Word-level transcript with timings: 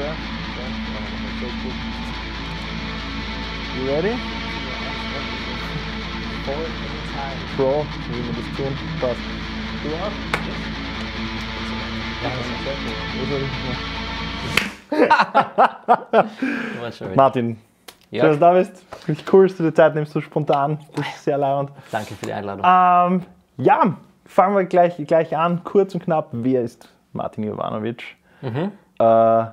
Gut. 0.00 1.74
You 3.76 3.82
ready? 3.92 4.14
Pro, 7.56 7.84
wie 8.08 8.16
wir 8.16 8.32
das 8.32 8.48
tun. 8.56 8.72
Passt. 9.00 9.20
Du 9.82 9.88
auch? 9.96 10.12
Martin, 17.14 17.58
Ja. 18.10 18.22
schön, 18.24 18.30
dass 18.30 18.38
du 18.38 18.40
da 18.40 18.52
bist. 18.54 18.84
Richtig 19.08 19.32
cool, 19.32 19.48
dass 19.48 19.56
du 19.56 19.62
die 19.64 19.74
Zeit 19.74 19.94
nimmst, 19.94 20.12
so 20.12 20.20
spontan. 20.20 20.78
Das 20.96 21.06
ist 21.08 21.24
sehr 21.24 21.38
leibend. 21.38 21.70
Danke 21.92 22.14
für 22.14 22.26
die 22.26 22.32
Einladung. 22.32 22.64
Ähm, 22.64 23.26
ja, 23.56 23.96
fangen 24.24 24.56
wir 24.56 24.64
gleich, 24.64 24.96
gleich 25.06 25.36
an. 25.36 25.62
Kurz 25.64 25.94
und 25.94 26.02
knapp, 26.04 26.28
wer 26.32 26.62
ist 26.62 26.88
Martin 27.12 27.44
Jovanovic? 27.44 28.02
Äh, 29.00 29.44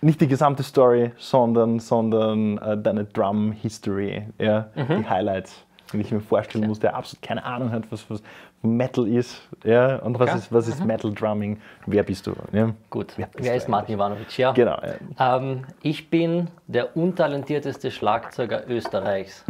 nicht 0.00 0.20
die 0.20 0.28
gesamte 0.28 0.62
Story, 0.62 1.12
sondern, 1.16 1.78
sondern 1.78 2.58
äh, 2.58 2.76
deine 2.76 3.04
Drum-History, 3.04 4.24
ja, 4.38 4.66
die 4.76 5.08
Highlights. 5.08 5.64
Wenn 5.92 6.00
ich 6.00 6.10
mir 6.10 6.20
vorstellen 6.20 6.66
muss, 6.66 6.80
der 6.80 6.96
absolut 6.96 7.22
keine 7.22 7.44
Ahnung 7.44 7.70
hat, 7.70 7.84
was, 7.90 8.08
was 8.10 8.22
Metal 8.62 9.06
ist 9.06 9.42
ja, 9.62 9.96
und 9.96 10.18
was, 10.18 10.30
Okay. 10.30 10.38
ist, 10.38 10.52
was 10.52 10.66
ist 10.68 10.84
Metal 10.84 11.12
Drumming, 11.12 11.60
wer 11.86 12.02
bist 12.02 12.26
du? 12.26 12.32
Ja? 12.52 12.70
Gut. 12.90 13.12
Wer 13.16 13.28
Wer 13.36 13.54
ist 13.56 13.68
Martin 13.68 13.94
Ivanovic? 13.96 14.38
Ja. 14.38 14.52
Genau. 14.52 14.78
Ja. 15.18 15.36
Ähm, 15.36 15.64
ich 15.82 16.08
bin 16.10 16.48
der 16.66 16.96
untalentierteste 16.96 17.90
Schlagzeuger 17.90 18.66
Österreichs. 18.68 19.44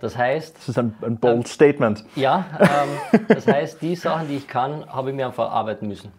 Das 0.00 0.16
heißt, 0.16 0.56
Das 0.58 0.68
ist 0.68 0.78
ein, 0.78 0.94
ein 1.02 1.16
bold 1.18 1.48
Statement. 1.48 2.04
ja, 2.16 2.44
ähm, 2.60 3.24
das 3.28 3.46
heißt, 3.46 3.80
die 3.82 3.96
Sachen, 3.96 4.28
die 4.28 4.36
ich 4.36 4.46
kann, 4.48 4.84
habe 4.92 5.10
ich 5.10 5.16
mir 5.16 5.26
einfach 5.26 5.50
arbeiten 5.50 5.88
müssen. 5.88 6.12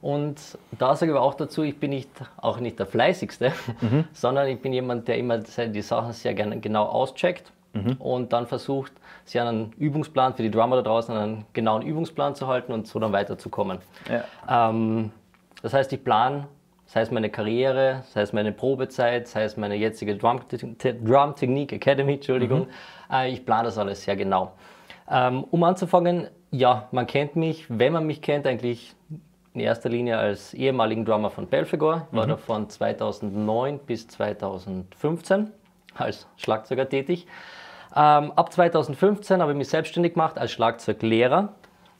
Und 0.00 0.58
da 0.78 0.94
sage 0.94 1.12
ich 1.12 1.16
aber 1.16 1.24
auch 1.24 1.34
dazu, 1.34 1.62
ich 1.62 1.78
bin 1.78 1.90
nicht, 1.90 2.10
auch 2.36 2.60
nicht 2.60 2.78
der 2.78 2.86
Fleißigste, 2.86 3.52
sondern 4.12 4.48
ich 4.48 4.60
bin 4.60 4.72
jemand, 4.72 5.08
der 5.08 5.18
immer 5.18 5.38
die 5.38 5.82
Sachen 5.82 6.12
sehr 6.12 6.34
gerne 6.34 6.60
genau 6.60 6.84
auscheckt 6.84 7.52
und 7.98 8.32
dann 8.32 8.46
versucht, 8.46 8.92
sich 9.24 9.40
an 9.40 9.48
einen 9.48 9.72
Übungsplan 9.72 10.34
für 10.34 10.42
die 10.42 10.50
Drummer 10.50 10.76
da 10.76 10.82
draußen, 10.82 11.14
einen 11.14 11.44
genauen 11.52 11.82
Übungsplan 11.82 12.34
zu 12.34 12.46
halten 12.46 12.72
und 12.72 12.86
so 12.86 12.98
dann 12.98 13.12
weiterzukommen. 13.12 13.78
Ja. 14.08 14.70
Ähm, 14.70 15.10
das 15.62 15.74
heißt, 15.74 15.92
ich 15.92 16.02
plane, 16.02 16.48
sei 16.86 17.02
es 17.02 17.10
meine 17.10 17.30
Karriere, 17.30 18.02
sei 18.12 18.22
es 18.22 18.32
meine 18.32 18.52
Probezeit, 18.52 19.28
sei 19.28 19.44
es 19.44 19.56
meine 19.56 19.74
jetzige 19.74 20.16
Drum, 20.16 20.40
Drum 21.04 21.34
Technique 21.34 21.72
Academy, 21.72 22.14
Entschuldigung, 22.14 22.68
äh, 23.12 23.30
ich 23.30 23.44
plane 23.44 23.64
das 23.64 23.78
alles 23.78 24.02
sehr 24.02 24.16
genau. 24.16 24.52
Ähm, 25.10 25.44
um 25.50 25.62
anzufangen, 25.64 26.28
ja, 26.50 26.88
man 26.92 27.06
kennt 27.06 27.36
mich, 27.36 27.66
wenn 27.68 27.92
man 27.92 28.06
mich 28.06 28.22
kennt, 28.22 28.46
eigentlich 28.46 28.94
in 29.58 29.64
erster 29.64 29.88
Linie 29.88 30.18
als 30.18 30.54
ehemaligen 30.54 31.04
Drummer 31.04 31.30
von 31.30 31.48
Belfegor, 31.48 32.06
war 32.12 32.26
da 32.28 32.36
von 32.36 32.70
2009 32.70 33.80
bis 33.80 34.06
2015 34.06 35.50
als 35.96 36.28
Schlagzeuger 36.36 36.88
tätig. 36.88 37.26
Ähm, 37.96 38.32
ab 38.36 38.52
2015 38.52 39.42
habe 39.42 39.52
ich 39.52 39.58
mich 39.58 39.68
selbstständig 39.68 40.14
gemacht 40.14 40.38
als 40.38 40.52
Schlagzeuglehrer 40.52 41.54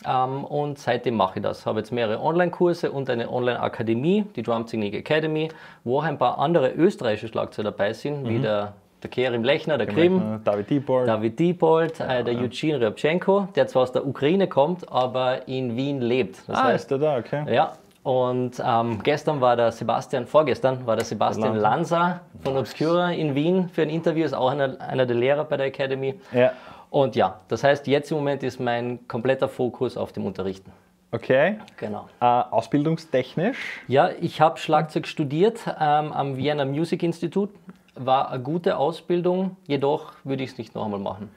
ähm, 0.06 0.44
und 0.44 0.78
seitdem 0.78 1.16
mache 1.16 1.40
ich 1.40 1.42
das. 1.42 1.66
Habe 1.66 1.80
jetzt 1.80 1.90
mehrere 1.90 2.20
Online-Kurse 2.22 2.92
und 2.92 3.10
eine 3.10 3.28
Online-Akademie, 3.28 4.24
die 4.36 4.42
Drum 4.42 4.66
Technique 4.66 4.94
Academy, 4.94 5.48
wo 5.82 5.98
auch 5.98 6.04
ein 6.04 6.18
paar 6.18 6.38
andere 6.38 6.70
österreichische 6.70 7.26
Schlagzeuger 7.26 7.72
dabei 7.72 7.92
sind, 7.92 8.28
wie 8.28 8.38
der, 8.38 8.74
der 9.02 9.10
Kerim 9.10 9.44
Lechner, 9.44 9.78
der 9.78 9.86
Krim, 9.86 10.40
David 10.44 10.70
Diebold. 10.70 11.08
David 11.08 11.38
Diebold, 11.38 12.00
äh, 12.00 12.24
der 12.24 12.34
Eugene 12.34 12.80
Ryabchenko, 12.80 13.48
der 13.54 13.66
zwar 13.68 13.82
aus 13.82 13.92
der 13.92 14.06
Ukraine 14.06 14.48
kommt, 14.48 14.90
aber 14.90 15.46
in 15.46 15.76
Wien 15.76 16.00
lebt. 16.00 16.48
Das 16.48 16.56
ah, 16.56 16.64
heißt, 16.64 16.84
ist 16.84 16.90
der 16.90 16.98
da, 16.98 17.18
okay. 17.18 17.54
ja, 17.54 17.74
und 18.08 18.62
ähm, 18.64 19.02
gestern 19.02 19.40
war 19.42 19.54
der 19.54 19.70
Sebastian, 19.70 20.26
vorgestern 20.26 20.86
war 20.86 20.96
der 20.96 21.04
Sebastian 21.04 21.56
Lanza 21.56 22.22
von 22.42 22.56
Obscura 22.56 23.12
in 23.12 23.34
Wien 23.34 23.68
für 23.68 23.82
ein 23.82 23.90
Interview, 23.90 24.24
ist 24.24 24.32
auch 24.32 24.50
einer, 24.50 24.80
einer 24.80 25.04
der 25.04 25.14
Lehrer 25.14 25.44
bei 25.44 25.58
der 25.58 25.66
Academy. 25.66 26.18
Ja. 26.32 26.52
Und 26.88 27.16
ja, 27.16 27.40
das 27.48 27.64
heißt, 27.64 27.86
jetzt 27.86 28.10
im 28.10 28.16
Moment 28.16 28.42
ist 28.42 28.60
mein 28.60 29.06
kompletter 29.08 29.46
Fokus 29.46 29.98
auf 29.98 30.12
dem 30.12 30.24
Unterrichten. 30.24 30.72
Okay. 31.10 31.58
Genau. 31.76 32.08
Äh, 32.20 32.24
ausbildungstechnisch. 32.24 33.82
Ja, 33.88 34.10
ich 34.20 34.40
habe 34.40 34.58
Schlagzeug 34.58 35.06
studiert 35.06 35.60
ähm, 35.66 36.12
am 36.12 36.38
Vienna 36.38 36.64
Music 36.64 37.02
Institute. 37.02 37.52
War 37.98 38.30
eine 38.30 38.42
gute 38.42 38.76
Ausbildung, 38.76 39.56
jedoch 39.66 40.12
würde 40.24 40.44
ich 40.44 40.50
es 40.50 40.58
nicht 40.58 40.74
noch 40.74 40.84
einmal 40.84 41.00
machen. 41.00 41.30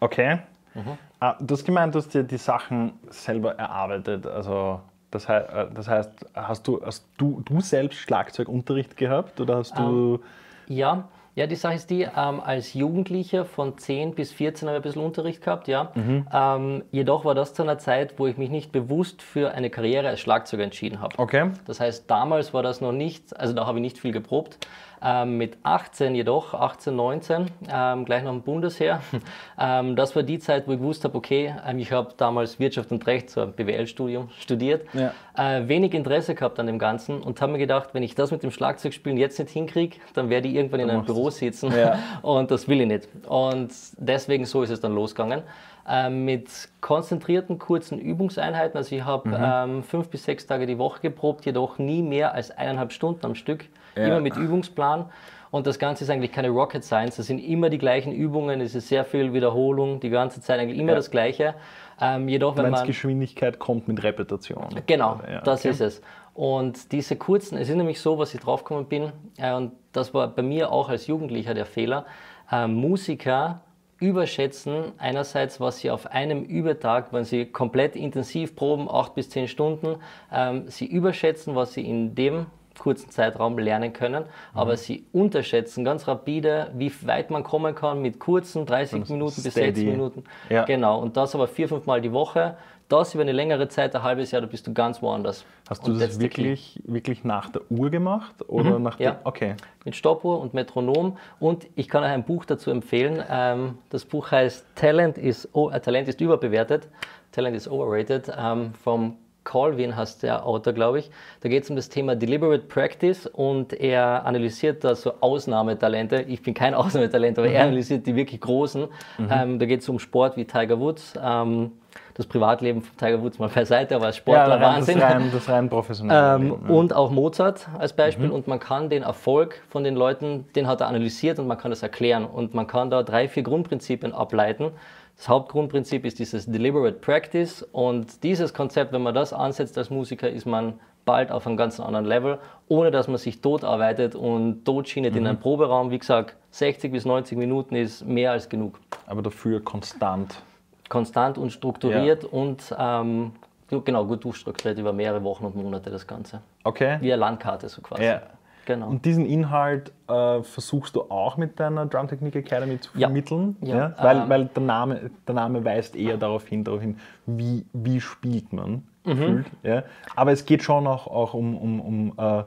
Okay. 0.00 0.38
Mhm. 0.74 0.98
Äh, 1.20 1.32
du 1.40 1.54
hast 1.54 1.64
gemeint, 1.64 1.94
du 1.94 1.98
hast 1.98 2.12
dir 2.14 2.24
die 2.24 2.36
Sachen 2.36 2.92
selber 3.08 3.56
erarbeitet. 3.56 4.26
Also 4.26 4.80
das, 5.10 5.28
hei 5.28 5.38
äh, 5.38 5.66
das 5.72 5.88
heißt, 5.88 6.26
hast 6.34 6.66
du, 6.66 6.80
hast 6.84 7.06
du, 7.16 7.42
du 7.44 7.60
selbst 7.60 7.98
Schlagzeugunterricht 7.98 8.96
gehabt 8.96 9.40
oder 9.40 9.56
hast 9.56 9.78
du. 9.78 10.20
Ja, 10.66 11.08
ja, 11.36 11.48
die 11.48 11.56
Sache 11.56 11.74
ist 11.74 11.90
die, 11.90 12.02
ähm, 12.02 12.40
als 12.40 12.74
Jugendlicher 12.74 13.44
von 13.44 13.76
10 13.76 14.14
bis 14.14 14.30
14 14.32 14.68
habe 14.68 14.78
ich 14.78 14.80
ein 14.80 14.82
bisschen 14.84 15.02
Unterricht 15.02 15.42
gehabt, 15.42 15.66
ja. 15.66 15.90
Ähm, 15.96 16.84
jedoch 16.92 17.24
war 17.24 17.34
das 17.34 17.54
zu 17.54 17.64
einer 17.64 17.78
Zeit, 17.78 18.20
wo 18.20 18.28
ich 18.28 18.36
mich 18.36 18.50
nicht 18.50 18.70
bewusst 18.70 19.20
für 19.20 19.50
eine 19.52 19.68
Karriere 19.68 20.08
als 20.08 20.20
Schlagzeuger 20.20 20.62
entschieden 20.62 21.00
habe. 21.00 21.18
Okay. 21.18 21.50
Das 21.66 21.80
heißt, 21.80 22.08
damals 22.08 22.54
war 22.54 22.62
das 22.62 22.80
noch 22.80 22.92
nicht, 22.92 23.36
also 23.36 23.52
da 23.52 23.66
habe 23.66 23.78
ich 23.78 23.82
nicht 23.82 23.98
viel 23.98 24.12
geprobt. 24.12 24.58
Ähm, 25.06 25.36
mit 25.36 25.58
18 25.64 26.14
jedoch, 26.14 26.54
18, 26.54 26.96
19, 26.96 27.50
ähm, 27.70 28.04
gleich 28.06 28.22
nach 28.22 28.30
dem 28.30 28.40
Bundesheer, 28.40 29.00
ähm, 29.60 29.96
das 29.96 30.16
war 30.16 30.22
die 30.22 30.38
Zeit, 30.38 30.66
wo 30.66 30.72
ich 30.72 30.78
gewusst 30.78 31.04
habe, 31.04 31.18
okay, 31.18 31.54
ähm, 31.66 31.78
ich 31.78 31.92
habe 31.92 32.14
damals 32.16 32.58
Wirtschaft 32.58 32.90
und 32.90 33.06
Recht, 33.06 33.28
so 33.28 33.42
ein 33.42 33.52
BWL-Studium 33.52 34.30
studiert, 34.40 34.86
Ja. 34.94 35.12
äh, 35.36 35.68
wenig 35.68 35.92
Interesse 35.92 36.34
gehabt 36.34 36.58
an 36.58 36.66
dem 36.66 36.78
Ganzen 36.78 37.20
und 37.22 37.38
habe 37.42 37.52
mir 37.52 37.58
gedacht, 37.58 37.90
wenn 37.92 38.02
ich 38.02 38.14
das 38.14 38.30
mit 38.30 38.42
dem 38.42 38.50
Schlagzeugspielen 38.50 39.18
jetzt 39.18 39.38
nicht 39.38 39.50
hinkriege, 39.50 39.98
dann 40.14 40.30
werde 40.30 40.48
ich 40.48 40.54
irgendwann 40.54 40.80
in 40.80 40.88
einem 40.88 41.04
Büro 41.04 41.28
sitzen 41.28 41.70
Ja. 41.76 41.98
und 42.22 42.50
das 42.50 42.66
will 42.66 42.80
ich 42.80 42.86
nicht. 42.86 43.08
Und 43.28 43.72
deswegen 43.98 44.46
so 44.46 44.62
ist 44.62 44.70
es 44.70 44.80
dann 44.80 44.94
losgegangen. 44.94 45.42
Ähm, 45.86 46.24
mit 46.24 46.48
konzentrierten, 46.80 47.58
kurzen 47.58 47.98
Übungseinheiten. 47.98 48.78
Also 48.78 48.96
ich 48.96 49.04
habe 49.04 49.38
ähm, 49.38 49.82
fünf 49.82 50.08
bis 50.08 50.24
sechs 50.24 50.46
Tage 50.46 50.64
die 50.64 50.78
Woche 50.78 51.00
geprobt, 51.02 51.44
jedoch 51.44 51.76
nie 51.78 52.00
mehr 52.00 52.32
als 52.32 52.50
eineinhalb 52.50 52.90
Stunden 52.90 53.26
am 53.26 53.34
Stück. 53.34 53.66
Ja. 53.96 54.06
Immer 54.06 54.20
mit 54.20 54.36
Übungsplan. 54.36 55.06
Und 55.50 55.68
das 55.68 55.78
Ganze 55.78 56.02
ist 56.02 56.10
eigentlich 56.10 56.32
keine 56.32 56.48
Rocket 56.50 56.82
Science. 56.82 57.16
Das 57.16 57.26
sind 57.26 57.38
immer 57.38 57.70
die 57.70 57.78
gleichen 57.78 58.12
Übungen, 58.12 58.60
es 58.60 58.74
ist 58.74 58.88
sehr 58.88 59.04
viel 59.04 59.32
Wiederholung, 59.32 60.00
die 60.00 60.10
ganze 60.10 60.40
Zeit 60.40 60.58
eigentlich 60.58 60.78
immer 60.80 60.90
Ja. 60.90 60.96
das 60.96 61.10
Gleiche. 61.12 61.54
Ähm, 62.00 62.28
jedoch, 62.28 62.56
wenn 62.56 62.70
man 62.70 62.86
Geschwindigkeit 62.86 63.60
kommt 63.60 63.86
mit 63.86 64.02
Repetition. 64.02 64.66
Genau, 64.86 65.20
Ja, 65.30 65.42
das 65.42 65.60
okay. 65.60 65.70
ist 65.70 65.80
es. 65.80 66.02
Und 66.34 66.90
diese 66.90 67.14
kurzen, 67.14 67.56
es 67.56 67.68
ist 67.68 67.76
nämlich 67.76 68.00
so, 68.00 68.18
was 68.18 68.34
ich 68.34 68.40
draufgekommen 68.40 68.86
bin, 68.86 69.12
äh, 69.38 69.52
und 69.54 69.70
das 69.92 70.12
war 70.12 70.26
bei 70.26 70.42
mir 70.42 70.72
auch 70.72 70.88
als 70.88 71.06
Jugendlicher 71.06 71.54
der 71.54 71.66
Fehler, 71.66 72.04
äh, 72.50 72.66
Musiker 72.66 73.60
überschätzen 74.00 74.92
einerseits, 74.98 75.60
was 75.60 75.78
sie 75.78 75.90
auf 75.90 76.06
einem 76.10 76.42
Übertag, 76.42 77.12
wenn 77.12 77.24
sie 77.24 77.46
komplett 77.46 77.94
intensiv 77.94 78.56
proben, 78.56 78.88
acht 78.90 79.14
bis 79.14 79.30
zehn 79.30 79.46
Stunden, 79.48 79.96
ähm, 80.32 80.64
sie 80.66 80.86
überschätzen, 80.86 81.54
was 81.54 81.74
sie 81.74 81.88
in 81.88 82.14
dem 82.16 82.46
kurzen 82.78 83.10
Zeitraum 83.10 83.58
lernen 83.58 83.92
können, 83.92 84.24
Mhm. 84.24 84.58
aber 84.58 84.76
sie 84.76 85.04
unterschätzen 85.12 85.84
ganz 85.84 86.06
rapide, 86.08 86.70
wie 86.74 86.92
weit 87.06 87.30
man 87.30 87.42
kommen 87.44 87.74
kann 87.74 88.02
mit 88.02 88.18
kurzen 88.18 88.66
30 88.66 89.00
Also 89.02 89.12
Minuten 89.12 89.42
bis 89.42 89.52
steady. 89.52 89.66
60 89.80 89.86
Minuten. 89.86 90.24
Ja. 90.50 90.64
Genau, 90.64 91.00
und 91.00 91.16
das 91.16 91.34
aber 91.34 91.46
vier, 91.48 91.68
fünf 91.68 91.86
Mal 91.86 92.00
die 92.00 92.12
Woche. 92.12 92.56
Das 92.90 93.14
über 93.14 93.22
eine 93.22 93.32
längere 93.32 93.66
Zeit, 93.68 93.96
ein 93.96 94.02
halbes 94.02 94.30
Jahr, 94.30 94.42
da 94.42 94.46
bist 94.46 94.66
du 94.66 94.74
ganz 94.74 95.00
woanders. 95.00 95.46
Hast 95.70 95.86
du 95.86 95.92
Und 95.92 96.00
das 96.02 96.20
wirklich, 96.20 96.82
wirklich 96.84 97.24
nach 97.24 97.48
der 97.48 97.62
Uhr 97.70 97.88
gemacht? 97.90 98.34
Oder 98.46 98.78
nach 98.78 99.00
ja. 99.00 99.20
Okay. 99.24 99.54
Mit 99.86 99.96
Stoppuhr 99.96 100.38
und 100.38 100.52
Metronom. 100.52 101.16
Und 101.40 101.66
ich 101.76 101.88
kann 101.88 102.04
euch 102.04 102.10
ein 102.10 102.24
Buch 102.24 102.44
dazu 102.44 102.70
empfehlen. 102.70 103.22
Ähm, 103.30 103.78
das 103.88 104.04
Buch 104.04 104.30
heißt 104.30 104.66
Talent 104.74 105.16
is, 105.16 105.48
oh, 105.54 105.70
äh, 105.70 105.80
Talent 105.80 106.08
ist 106.08 106.20
überbewertet. 106.20 106.88
Talent 107.32 107.56
is 107.56 107.66
overrated. 107.66 108.30
Ähm, 108.38 108.74
vom 108.82 109.16
Colvin 109.44 109.96
heißt 109.96 110.22
der 110.22 110.46
Autor, 110.46 110.72
glaube 110.72 110.98
ich. 110.98 111.10
Da 111.40 111.48
geht 111.48 111.64
es 111.64 111.70
um 111.70 111.76
das 111.76 111.88
Thema 111.88 112.16
Deliberate 112.16 112.64
Practice 112.64 113.26
und 113.26 113.72
er 113.72 114.24
analysiert 114.26 114.82
da 114.82 114.94
so 114.94 115.14
Ausnahmetalente. 115.20 116.22
Ich 116.22 116.42
bin 116.42 116.54
kein 116.54 116.74
Ausnahmetalent, 116.74 117.38
aber 117.38 117.48
er 117.48 117.64
analysiert 117.64 118.06
die 118.06 118.16
wirklich 118.16 118.40
großen. 118.40 118.88
Ähm, 119.30 119.58
da 119.58 119.66
geht 119.66 119.80
es 119.80 119.88
um 119.88 119.98
Sport 119.98 120.36
wie 120.36 120.44
Tiger 120.44 120.80
Woods. 120.80 121.14
Ähm, 121.22 121.72
das 122.14 122.26
Privatleben 122.26 122.82
von 122.82 122.96
Tiger 122.96 123.22
Woods 123.22 123.38
mal 123.38 123.48
beiseite, 123.48 123.96
aber 123.96 124.06
als 124.06 124.16
Sportler 124.16 124.54
rein, 124.54 124.60
das 124.60 124.76
Wahnsinn. 124.88 124.98
rein, 125.00 125.30
das 125.32 125.48
rein 125.48 125.68
professionell. 125.68 126.40
Ähm, 126.40 126.52
und 126.52 126.94
auch 126.94 127.10
Mozart 127.10 127.68
als 127.78 127.92
Beispiel. 127.92 128.30
Und 128.30 128.46
man 128.46 128.60
kann 128.60 128.88
den 128.88 129.02
Erfolg 129.02 129.60
von 129.68 129.84
den 129.84 129.96
Leuten, 129.96 130.46
den 130.54 130.66
hat 130.68 130.80
er 130.80 130.88
analysiert 130.88 131.38
und 131.38 131.48
man 131.48 131.58
kann 131.58 131.70
das 131.70 131.82
erklären. 131.82 132.24
Und 132.24 132.54
man 132.54 132.66
kann 132.66 132.90
da 132.90 133.02
drei, 133.02 133.28
vier 133.28 133.42
Grundprinzipien 133.42 134.12
ableiten. 134.12 134.70
Das 135.16 135.28
Hauptgrundprinzip 135.28 136.04
ist 136.04 136.18
dieses 136.18 136.46
Deliberate 136.46 136.98
Practice. 136.98 137.62
Und 137.72 138.22
dieses 138.22 138.52
Konzept, 138.52 138.92
wenn 138.92 139.02
man 139.02 139.14
das 139.14 139.32
ansetzt 139.32 139.78
als 139.78 139.90
Musiker, 139.90 140.28
ist 140.28 140.46
man 140.46 140.74
bald 141.04 141.30
auf 141.30 141.46
einem 141.46 141.56
ganz 141.56 141.78
anderen 141.80 142.06
Level, 142.06 142.38
ohne 142.68 142.90
dass 142.90 143.08
man 143.08 143.18
sich 143.18 143.40
tot 143.40 143.62
arbeitet 143.62 144.14
und 144.14 144.64
tot 144.64 144.88
schienet 144.88 145.14
in 145.14 145.26
einem 145.26 145.38
Proberaum. 145.38 145.90
Wie 145.90 145.98
gesagt, 145.98 146.36
60 146.50 146.90
bis 146.90 147.04
90 147.04 147.36
Minuten 147.36 147.76
ist 147.76 148.06
mehr 148.06 148.32
als 148.32 148.48
genug 148.48 148.80
aber 149.06 149.20
dafür 149.20 149.62
konstant. 149.62 150.42
konstant 150.88 151.36
und 151.36 151.50
strukturiert 151.50 152.24
und 152.24 152.74
ähm, 152.78 153.32
Genau, 153.68 154.04
gut 154.04 154.24
durchstrukturiert 154.24 154.78
über 154.78 154.92
mehrere 154.92 155.22
Wochen 155.24 155.44
und 155.46 155.56
Monate 155.56 155.90
das 155.90 156.06
Ganze. 156.06 156.40
Okay. 156.64 156.98
Wie 157.00 157.12
eine 157.12 157.20
Landkarte 157.20 157.68
so 157.68 157.80
quasi. 157.80 158.04
Ja. 158.04 158.22
Genau. 158.66 158.88
Und 158.88 159.04
diesen 159.04 159.26
Inhalt 159.26 159.92
äh, 160.08 160.42
versuchst 160.42 160.96
du 160.96 161.02
auch 161.10 161.36
mit 161.36 161.58
deiner 161.60 161.86
Drum 161.86 162.08
Technique 162.08 162.36
Academy 162.36 162.80
zu 162.80 162.90
Ja. 162.94 163.08
vermitteln? 163.08 163.56
Ja. 163.62 163.94
Weil, 164.00 164.16
Ähm. 164.18 164.28
weil 164.28 164.44
der, 164.46 164.62
Name, 164.62 165.10
der 165.26 165.34
Name 165.34 165.64
weist 165.64 165.96
eher 165.96 166.16
darauf 166.16 166.46
hin, 166.46 166.64
darauf 166.64 166.80
hin 166.80 166.98
wie, 167.26 167.64
wie 167.72 168.00
spielt 168.00 168.52
man 168.52 168.82
Mhm. 169.04 169.10
gefühlt. 169.10 169.46
Ja? 169.62 169.82
Aber 170.16 170.32
es 170.32 170.44
geht 170.46 170.62
schon 170.62 170.86
auch, 170.86 171.06
auch 171.06 171.34
um, 171.34 171.56
um, 171.56 171.80
um 171.80 172.12
äh, 172.18 172.44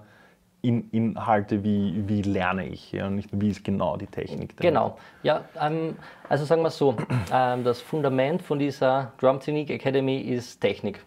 in, 0.64 0.90
Inhalte 0.90 1.64
wie, 1.64 2.04
wie 2.08 2.24
lerne 2.24 2.66
ich 2.68 2.92
ja? 2.92 3.06
und 3.08 3.16
nicht 3.16 3.30
wie 3.32 3.50
ist 3.50 3.64
genau 3.64 3.96
die 3.96 4.08
Technik. 4.08 4.58
denn. 4.58 4.68
Genau. 4.70 4.98
Ja, 5.24 5.42
ähm, 5.62 5.96
also 6.28 6.46
sagen 6.46 6.64
wir 6.64 6.72
so, 6.72 6.96
ähm, 7.32 7.64
das 7.64 7.80
Fundament 7.80 8.42
von 8.42 8.58
dieser 8.58 9.12
Drum 9.20 9.40
Technique 9.40 9.70
Academy 9.70 10.18
ist 10.18 10.60
Technik. 10.60 11.00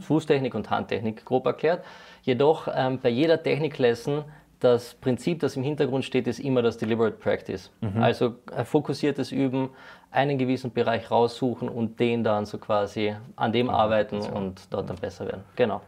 Fußtechnik 0.00 0.56
und 0.56 0.68
Handtechnik, 0.68 1.24
grob 1.24 1.46
erklärt. 1.46 1.84
Jedoch 2.22 2.66
ähm, 2.74 2.98
bei 3.00 3.08
jeder 3.08 3.40
Technik-Lesson 3.40 4.24
das 4.60 4.94
Prinzip, 4.94 5.40
das 5.40 5.56
im 5.56 5.62
Hintergrund 5.62 6.04
steht, 6.04 6.26
ist 6.26 6.38
immer 6.38 6.62
das 6.62 6.76
Deliberate 6.76 7.16
Practice. 7.16 7.70
Also 7.98 8.34
äh, 8.54 8.64
fokussiertes 8.64 9.32
Üben, 9.32 9.70
einen 10.10 10.38
gewissen 10.38 10.72
Bereich 10.72 11.10
raussuchen 11.10 11.68
und 11.68 11.98
den 11.98 12.22
dann 12.24 12.44
so 12.44 12.58
quasi 12.58 13.14
an 13.36 13.52
dem 13.52 13.70
arbeiten 13.70 14.20
und 14.20 14.72
dort 14.72 14.90
dann 14.90 14.96
besser 14.96 15.26
werden. 15.26 15.44
Genau. 15.56 15.80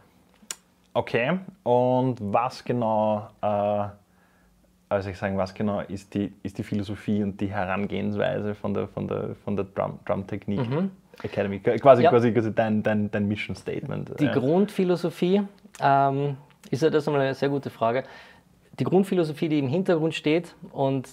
Okay, 0.95 1.39
und 1.63 2.17
was 2.19 2.63
genau, 2.63 3.27
äh, 3.41 3.85
also 4.89 5.09
ich 5.09 5.17
sagen, 5.17 5.37
was 5.37 5.53
genau 5.53 5.81
ist 5.81 6.13
die, 6.13 6.33
ist 6.43 6.57
die 6.57 6.63
Philosophie 6.63 7.23
und 7.23 7.41
die 7.41 7.47
Herangehensweise 7.47 8.53
von 8.55 8.73
der, 8.73 8.87
von 8.87 9.07
der, 9.07 9.35
von 9.43 9.55
der 9.55 9.65
Drum, 9.65 9.99
Drum 10.05 10.27
Technique 10.27 10.67
Academy? 11.23 11.59
Quasi, 11.59 12.01
Mhm. 12.01 12.05
Ja. 12.05 12.09
quasi, 12.11 12.31
quasi 12.31 12.53
dein, 12.53 12.83
dein, 12.83 13.09
dein 13.11 13.27
Mission 13.27 13.55
Statement. 13.55 14.19
Die 14.19 14.25
ja. 14.25 14.33
Grundphilosophie 14.33 15.41
ähm, 15.81 16.37
ist 16.69 16.83
ja 16.83 16.89
das 16.89 17.07
einmal 17.07 17.23
eine 17.23 17.33
sehr 17.33 17.49
gute 17.49 17.69
Frage. 17.69 18.03
Die 18.79 18.83
Grundphilosophie, 18.85 19.49
die 19.49 19.59
im 19.59 19.67
Hintergrund 19.67 20.15
steht 20.15 20.55
und 20.71 21.09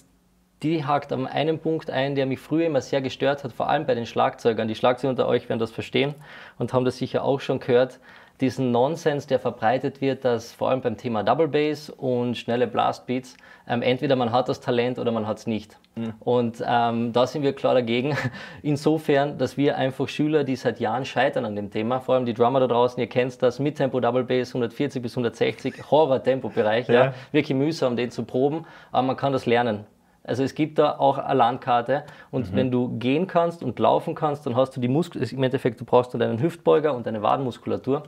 die 0.63 0.83
hakt 0.83 1.11
an 1.11 1.27
einem 1.27 1.59
Punkt 1.59 1.89
ein, 1.89 2.15
der 2.15 2.25
mich 2.25 2.39
früher 2.39 2.65
immer 2.65 2.81
sehr 2.81 3.01
gestört 3.01 3.43
hat, 3.43 3.53
vor 3.53 3.69
allem 3.69 3.85
bei 3.85 3.95
den 3.95 4.05
Schlagzeugern. 4.05 4.67
Die 4.67 4.75
Schlagzeuger 4.75 5.09
unter 5.09 5.27
euch 5.27 5.49
werden 5.49 5.59
das 5.59 5.71
verstehen 5.71 6.15
und 6.57 6.73
haben 6.73 6.85
das 6.85 6.97
sicher 6.97 7.23
auch 7.23 7.39
schon 7.39 7.59
gehört. 7.59 7.99
Diesen 8.41 8.71
Nonsens, 8.71 9.27
der 9.27 9.39
verbreitet 9.39 10.01
wird, 10.01 10.25
dass 10.25 10.51
vor 10.51 10.69
allem 10.71 10.81
beim 10.81 10.97
Thema 10.97 11.23
Double 11.23 11.47
Bass 11.47 11.91
und 11.91 12.35
schnelle 12.35 12.65
Blastbeats, 12.65 13.37
ähm, 13.67 13.83
entweder 13.83 14.15
man 14.15 14.31
hat 14.31 14.49
das 14.49 14.59
Talent 14.59 14.97
oder 14.97 15.11
man 15.11 15.27
hat 15.27 15.37
es 15.37 15.47
nicht. 15.47 15.77
Und 16.19 16.63
ähm, 16.65 17.13
da 17.13 17.27
sind 17.27 17.43
wir 17.43 17.53
klar 17.53 17.73
dagegen. 17.73 18.17
Insofern, 18.63 19.37
dass 19.37 19.57
wir 19.57 19.77
einfach 19.77 20.07
Schüler, 20.07 20.43
die 20.43 20.55
seit 20.55 20.79
Jahren 20.79 21.05
scheitern 21.05 21.45
an 21.45 21.55
dem 21.55 21.69
Thema, 21.69 21.99
vor 21.99 22.15
allem 22.15 22.25
die 22.25 22.33
Drummer 22.33 22.59
da 22.59 22.67
draußen, 22.67 22.99
ihr 22.99 23.07
kennt 23.07 23.41
das, 23.41 23.59
mit 23.59 23.75
Tempo 23.77 23.99
Double 23.99 24.23
Bass 24.23 24.49
140 24.49 25.01
bis 25.01 25.11
160, 25.13 25.91
Horror-Tempo-Bereich, 25.91 26.87
ja. 26.87 26.93
Ja. 27.05 27.13
wirklich 27.31 27.55
mühsam, 27.55 27.95
den 27.95 28.09
zu 28.09 28.23
proben, 28.23 28.65
aber 28.91 29.07
man 29.07 29.17
kann 29.17 29.33
das 29.33 29.45
lernen. 29.45 29.85
Also 30.23 30.43
es 30.43 30.53
gibt 30.53 30.77
da 30.77 30.97
auch 30.99 31.17
eine 31.17 31.33
Landkarte 31.33 32.03
und 32.29 32.55
wenn 32.55 32.69
du 32.69 32.99
gehen 32.99 33.25
kannst 33.25 33.63
und 33.63 33.79
laufen 33.79 34.13
kannst, 34.13 34.45
dann 34.45 34.55
hast 34.55 34.75
du 34.75 34.79
die 34.79 34.87
Muskel, 34.87 35.23
im 35.23 35.41
Endeffekt, 35.43 35.81
du 35.81 35.85
brauchst 35.85 36.13
nur 36.13 36.19
deinen 36.19 36.39
Hüftbeuger 36.39 36.93
und 36.93 37.07
deine 37.07 37.23
Wadenmuskulatur. 37.23 38.03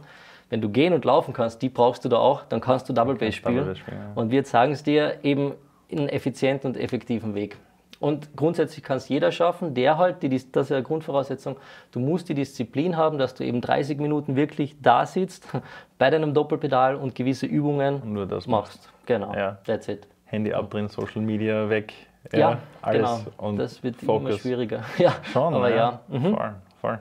Wenn 0.49 0.61
du 0.61 0.69
gehen 0.69 0.93
und 0.93 1.03
laufen 1.05 1.33
kannst, 1.33 1.63
die 1.63 1.69
brauchst 1.69 2.05
du 2.05 2.09
da 2.09 2.17
auch, 2.17 2.43
dann 2.43 2.61
kannst 2.61 2.87
du 2.87 2.93
Double 2.93 3.15
Bass 3.15 3.41
kannst 3.41 3.45
Double 3.45 3.61
spielen. 3.63 3.75
Spielen, 3.75 3.97
ja. 3.97 4.11
Und 4.13 4.29
wir 4.29 4.43
zeigen 4.43 4.73
es 4.73 4.83
dir 4.83 5.23
eben 5.23 5.53
in 5.87 5.99
einem 5.99 6.09
effizienten 6.09 6.71
und 6.71 6.77
effektiven 6.77 7.33
Weg. 7.33 7.57
Und 7.99 8.35
grundsätzlich 8.35 8.83
kann 8.83 8.97
es 8.97 9.07
jeder 9.07 9.31
schaffen, 9.31 9.73
der 9.73 9.97
halt, 9.97 10.21
die, 10.23 10.29
das 10.29 10.43
ist 10.43 10.69
ja 10.69 10.75
eine 10.75 10.83
Grundvoraussetzung, 10.83 11.55
du 11.91 11.99
musst 11.99 12.27
die 12.27 12.33
Disziplin 12.33 12.97
haben, 12.97 13.17
dass 13.17 13.33
du 13.33 13.45
eben 13.45 13.61
30 13.61 13.97
Minuten 13.97 14.35
wirklich 14.35 14.75
da 14.81 15.05
sitzt, 15.05 15.47
bei 15.97 16.09
deinem 16.09 16.33
Doppelpedal 16.33 16.95
und 16.95 17.15
gewisse 17.15 17.45
Übungen 17.45 18.01
nur 18.13 18.25
das 18.27 18.45
machst. 18.45 18.91
Genau, 19.05 19.33
Ja. 19.33 19.57
that's 19.65 19.87
it. 19.87 20.05
Handy 20.33 20.53
abdrehen, 20.53 20.87
Social 20.89 21.21
Media 21.21 21.69
weg. 21.69 21.93
Ja, 22.33 22.57
alles 22.81 23.01
genau. 23.01 23.19
und 23.37 23.57
das 23.57 23.83
wird 23.83 24.01
immer 24.01 24.13
Focus. 24.19 24.39
schwieriger. 24.39 24.81
Ja, 24.97 25.13
Schon, 25.31 25.53
aber 25.53 25.73
ja. 25.75 25.99
Mhm. 26.07 26.33
Voll, 26.35 26.53
voll. 26.81 26.99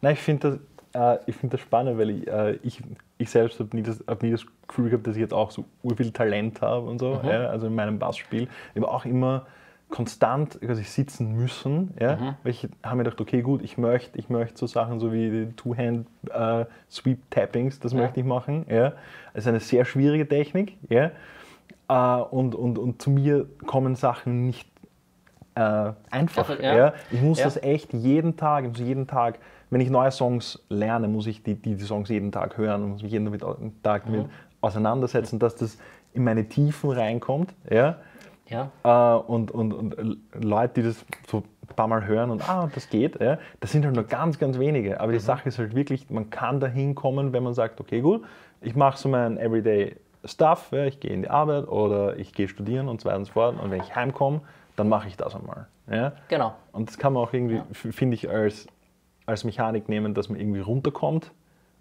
Nein, 0.00 0.14
ich 0.14 0.20
finde 0.20 0.60
das, 0.92 1.18
äh, 1.18 1.20
ich 1.26 1.36
find 1.36 1.52
das 1.52 1.60
spannend, 1.60 1.98
weil 1.98 2.08
ich, 2.10 2.26
äh, 2.28 2.52
ich, 2.62 2.80
ich 3.18 3.28
selbst 3.30 3.58
habe 3.60 3.76
nie, 3.76 3.82
das- 3.82 4.02
hab 4.06 4.22
nie 4.22 4.30
das 4.30 4.46
Gefühl 4.68 4.88
gehabt, 4.90 5.06
dass 5.06 5.16
ich 5.16 5.20
jetzt 5.20 5.34
auch 5.34 5.50
so 5.50 5.64
urviel 5.82 6.12
Talent 6.12 6.62
habe 6.62 6.86
und 6.88 6.98
so. 7.00 7.20
Mhm. 7.22 7.28
Ja, 7.28 7.48
also 7.48 7.66
in 7.66 7.74
meinem 7.74 7.98
Bassspiel. 7.98 8.44
Ich 8.74 8.80
habe 8.80 8.88
auch 8.90 9.04
immer 9.04 9.44
konstant 9.88 10.60
quasi 10.60 10.84
sitzen 10.84 11.32
müssen, 11.34 11.92
ja, 12.00 12.14
Mhm. 12.14 12.34
weil 12.44 12.52
ich 12.52 12.68
habe 12.84 12.96
mir 12.96 13.02
gedacht, 13.02 13.20
okay, 13.20 13.42
gut, 13.42 13.60
ich 13.62 13.76
möchte 13.76 14.16
ich 14.20 14.28
möchte 14.28 14.56
so 14.56 14.68
Sachen 14.68 15.00
so 15.00 15.12
wie 15.12 15.48
Two-Hand-Sweep-Tappings, 15.56 17.80
das 17.80 17.92
Ja. 17.92 17.98
möchte 17.98 18.20
ich 18.20 18.26
machen. 18.26 18.66
Ja. 18.70 18.90
Das 19.34 19.42
ist 19.44 19.48
eine 19.48 19.58
sehr 19.60 19.84
schwierige 19.84 20.28
Technik. 20.28 20.76
Ja. 20.88 21.10
Äh, 21.88 21.94
und, 21.94 22.54
und, 22.54 22.78
und 22.78 23.02
zu 23.02 23.10
mir 23.10 23.46
kommen 23.66 23.94
Sachen 23.96 24.46
nicht 24.46 24.68
äh, 25.54 25.60
einfach. 25.60 26.00
Einfach, 26.10 26.60
Ja. 26.60 26.76
ja. 26.76 26.92
Ich 27.10 27.20
muss 27.20 27.38
Ja. 27.38 27.44
das 27.44 27.62
echt 27.62 27.92
jeden 27.92 28.36
Tag, 28.36 28.64
ich 28.64 28.70
muss 28.70 28.80
jeden 28.80 29.06
Tag, 29.06 29.38
wenn 29.70 29.80
ich 29.80 29.90
neue 29.90 30.10
Songs 30.10 30.62
lerne, 30.68 31.08
muss 31.08 31.26
ich 31.26 31.42
die, 31.42 31.54
die, 31.54 31.74
die 31.76 31.84
Songs 31.84 32.08
jeden 32.08 32.32
Tag 32.32 32.56
hören 32.56 32.82
und 32.84 32.90
muss 32.90 33.02
mich 33.02 33.12
jeden 33.12 33.24
damit, 33.24 33.42
Tag 33.82 34.04
damit 34.06 34.26
Mhm. 34.26 34.30
auseinandersetzen, 34.60 35.38
dass 35.38 35.56
das 35.56 35.78
in 36.12 36.24
meine 36.24 36.48
Tiefen 36.48 36.90
reinkommt. 36.90 37.54
Ja. 37.70 37.96
Ja, 38.48 38.70
Äh, 38.82 39.16
und, 39.30 39.52
und, 39.52 39.72
und 39.72 39.96
Leute, 40.34 40.80
die 40.80 40.88
das 40.88 41.04
so 41.28 41.38
ein 41.38 41.76
paar 41.76 41.86
Mal 41.86 42.04
hören 42.04 42.30
und 42.30 42.48
ah, 42.48 42.68
das 42.74 42.88
geht, 42.88 43.20
ja, 43.20 43.38
das 43.60 43.70
sind 43.70 43.84
halt 43.84 43.94
nur 43.94 44.02
ganz, 44.04 44.40
ganz 44.40 44.58
wenige. 44.58 44.98
Aber 45.00 45.12
die 45.12 45.18
Mhm. 45.18 45.22
Sache 45.22 45.48
ist 45.48 45.58
halt 45.60 45.76
wirklich, 45.76 46.10
man 46.10 46.30
kann 46.30 46.58
da 46.58 46.66
hinkommen, 46.66 47.32
wenn 47.32 47.44
man 47.44 47.54
sagt, 47.54 47.80
okay, 47.80 48.00
gut, 48.00 48.24
ich 48.60 48.74
mache 48.74 48.98
so 48.98 49.08
mein 49.08 49.36
Everyday 49.38 49.94
Stuff, 50.24 50.68
ja, 50.72 50.84
ich 50.84 51.00
gehe 51.00 51.12
in 51.12 51.22
die 51.22 51.30
Arbeit 51.30 51.66
oder 51.68 52.16
ich 52.18 52.32
gehe 52.34 52.48
studieren 52.48 52.88
und 52.88 53.00
so 53.00 53.08
weiter 53.08 53.18
und 53.18 53.24
so 53.24 53.32
fort. 53.32 53.58
Und 53.60 53.70
wenn 53.70 53.80
ich 53.80 53.94
heimkomme, 53.96 54.40
dann 54.76 54.88
mache 54.88 55.08
ich 55.08 55.16
das 55.16 55.34
einmal. 55.34 55.66
Ja. 55.90 56.12
genau. 56.28 56.54
Und 56.72 56.88
das 56.88 56.98
kann 56.98 57.12
man 57.14 57.22
auch 57.24 57.32
irgendwie, 57.32 57.56
f- 57.72 57.94
finde 57.94 58.14
ich, 58.14 58.28
als, 58.30 58.66
als 59.26 59.44
Mechanik 59.44 59.88
nehmen, 59.88 60.14
dass 60.14 60.28
man 60.28 60.38
irgendwie 60.38 60.60
runterkommt 60.60 61.32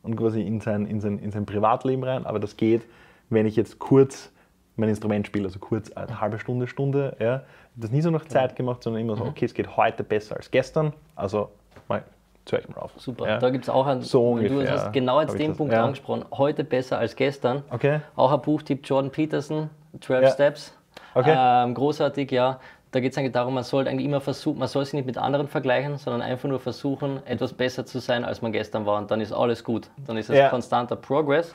und 0.02 0.16
quasi 0.16 0.42
in 0.42 0.62
sein, 0.62 0.86
in, 0.88 1.00
sein, 1.00 1.20
in 1.20 1.32
sein 1.32 1.46
Privatleben 1.46 2.04
rein. 2.04 2.26
Aber 2.26 2.40
das 2.40 2.58
geht, 2.58 2.84
wenn 3.30 3.46
ich 3.46 3.56
jetzt 3.56 3.78
kurz 3.80 4.32
mein 4.78 4.90
Instrument 4.90 5.28
spiele, 5.28 5.46
also 5.46 5.60
kurz 5.60 5.92
eine 5.92 6.20
halbe 6.22 6.40
Stunde, 6.40 6.66
Stunde. 6.68 7.18
Ja. 7.20 7.44
Das 7.76 7.92
nie 7.92 8.02
so 8.02 8.10
nach 8.10 8.26
Zeit 8.26 8.56
gemacht, 8.56 8.82
sondern 8.82 9.02
immer 9.02 9.16
so, 9.18 9.24
Mhm. 9.26 9.30
okay, 9.32 9.46
es 9.46 9.54
geht 9.54 9.76
heute 9.78 10.04
besser 10.04 10.38
als 10.38 10.50
gestern. 10.50 10.94
Also 11.16 11.50
mal 11.88 12.04
zuerst 12.50 12.70
mal 12.70 12.82
auf. 12.82 12.92
Super. 12.98 13.28
Ja. 13.28 13.38
Da 13.38 13.50
gibt 13.50 13.66
es 13.66 13.70
auch 13.70 13.86
ein, 13.88 14.02
So 14.02 14.38
du 14.38 14.48
ungefähr 14.48 14.72
hast 14.72 14.92
genau 14.92 15.22
jetzt 15.22 15.34
ich 15.34 15.40
den 15.40 15.56
Punkt 15.56 15.74
ja. 15.74 15.84
angesprochen. 15.84 16.26
Heute 16.32 16.64
besser 16.64 16.98
als 16.98 17.16
gestern. 17.16 17.64
Okay. 17.70 18.02
Auch 18.16 18.32
ein 18.32 18.42
Buchtipp 18.42 18.82
Jordan 18.88 19.12
Peterson, 19.12 19.70
12 20.02 20.24
Ja. 20.24 20.32
Steps. 20.32 20.74
Okay. 21.14 21.36
Ähm, 21.38 21.74
großartig, 21.74 22.32
ja. 22.32 22.60
Da 22.92 23.00
geht 23.00 23.12
es 23.12 23.18
eigentlich 23.20 23.34
darum, 23.34 23.54
man 23.54 23.64
sollte 23.64 23.92
eigentlich 23.92 24.06
immer 24.06 24.20
versuchen, 24.20 24.58
man 24.58 24.68
soll 24.68 24.84
sich 24.84 24.96
nicht 24.96 25.06
mit 25.06 25.18
anderen 25.18 25.48
vergleichen, 25.48 25.98
sondern 25.98 26.24
einfach 26.24 26.50
nur 26.50 26.60
versuchen, 26.60 27.22
etwas 27.28 27.54
besser 27.54 27.86
zu 27.86 28.00
sein, 28.00 28.26
als 28.26 28.42
man 28.42 28.52
gestern 28.52 28.88
war. 28.88 28.98
Und 28.98 29.12
dann 29.12 29.22
ist 29.22 29.32
alles 29.32 29.64
gut. 29.64 29.90
Dann 30.08 30.18
ist 30.18 30.30
es 30.32 30.50
konstanter 30.50 30.96
Progress. 30.96 31.54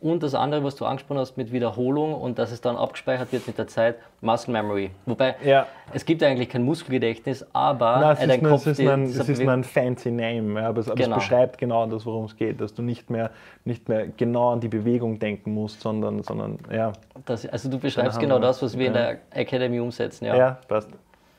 Und 0.00 0.22
das 0.22 0.32
andere, 0.36 0.62
was 0.62 0.76
du 0.76 0.84
angesprochen 0.84 1.18
hast 1.18 1.36
mit 1.36 1.50
Wiederholung 1.52 2.14
und 2.14 2.38
dass 2.38 2.52
es 2.52 2.60
dann 2.60 2.76
abgespeichert 2.76 3.32
wird 3.32 3.48
mit 3.48 3.58
der 3.58 3.66
Zeit, 3.66 3.96
Muscle 4.20 4.52
Memory. 4.52 4.90
Wobei, 5.06 5.34
Ja. 5.42 5.66
es 5.92 6.04
gibt 6.04 6.22
eigentlich 6.22 6.48
kein 6.48 6.62
Muskelgedächtnis, 6.62 7.44
aber 7.52 7.98
Nein, 7.98 8.12
es, 8.12 8.20
ist 8.20 8.28
dein 8.30 8.40
nur, 8.42 8.50
Kopf, 8.52 8.66
es, 8.66 8.78
ist 8.78 8.88
ein, 8.88 9.02
es 9.04 9.28
ist 9.28 9.42
nur 9.42 9.52
ein 9.52 9.64
fancy 9.64 10.12
Name, 10.12 10.64
aber, 10.64 10.80
es, 10.80 10.86
aber 10.88 10.96
Genau. 11.02 11.16
es 11.16 11.22
beschreibt 11.24 11.58
genau 11.58 11.84
das, 11.86 12.06
worum 12.06 12.26
es 12.26 12.36
geht, 12.36 12.60
dass 12.60 12.72
du 12.74 12.82
nicht 12.82 13.10
mehr, 13.10 13.30
nicht 13.64 13.88
mehr 13.88 14.06
genau 14.16 14.52
an 14.52 14.60
die 14.60 14.68
Bewegung 14.68 15.18
denken 15.18 15.52
musst, 15.52 15.80
sondern, 15.80 16.22
sondern 16.22 16.58
ja, 16.72 16.92
Das, 17.26 17.44
also 17.46 17.68
du 17.68 17.78
beschreibst 17.80 18.20
genau 18.20 18.38
das, 18.38 18.62
was 18.62 18.78
wir 18.78 18.86
in 18.86 18.94
ja. 18.94 19.00
der 19.00 19.18
Academy 19.30 19.80
umsetzen. 19.80 20.26
Ja, 20.26 20.36
ja, 20.36 20.58
passt. 20.68 20.90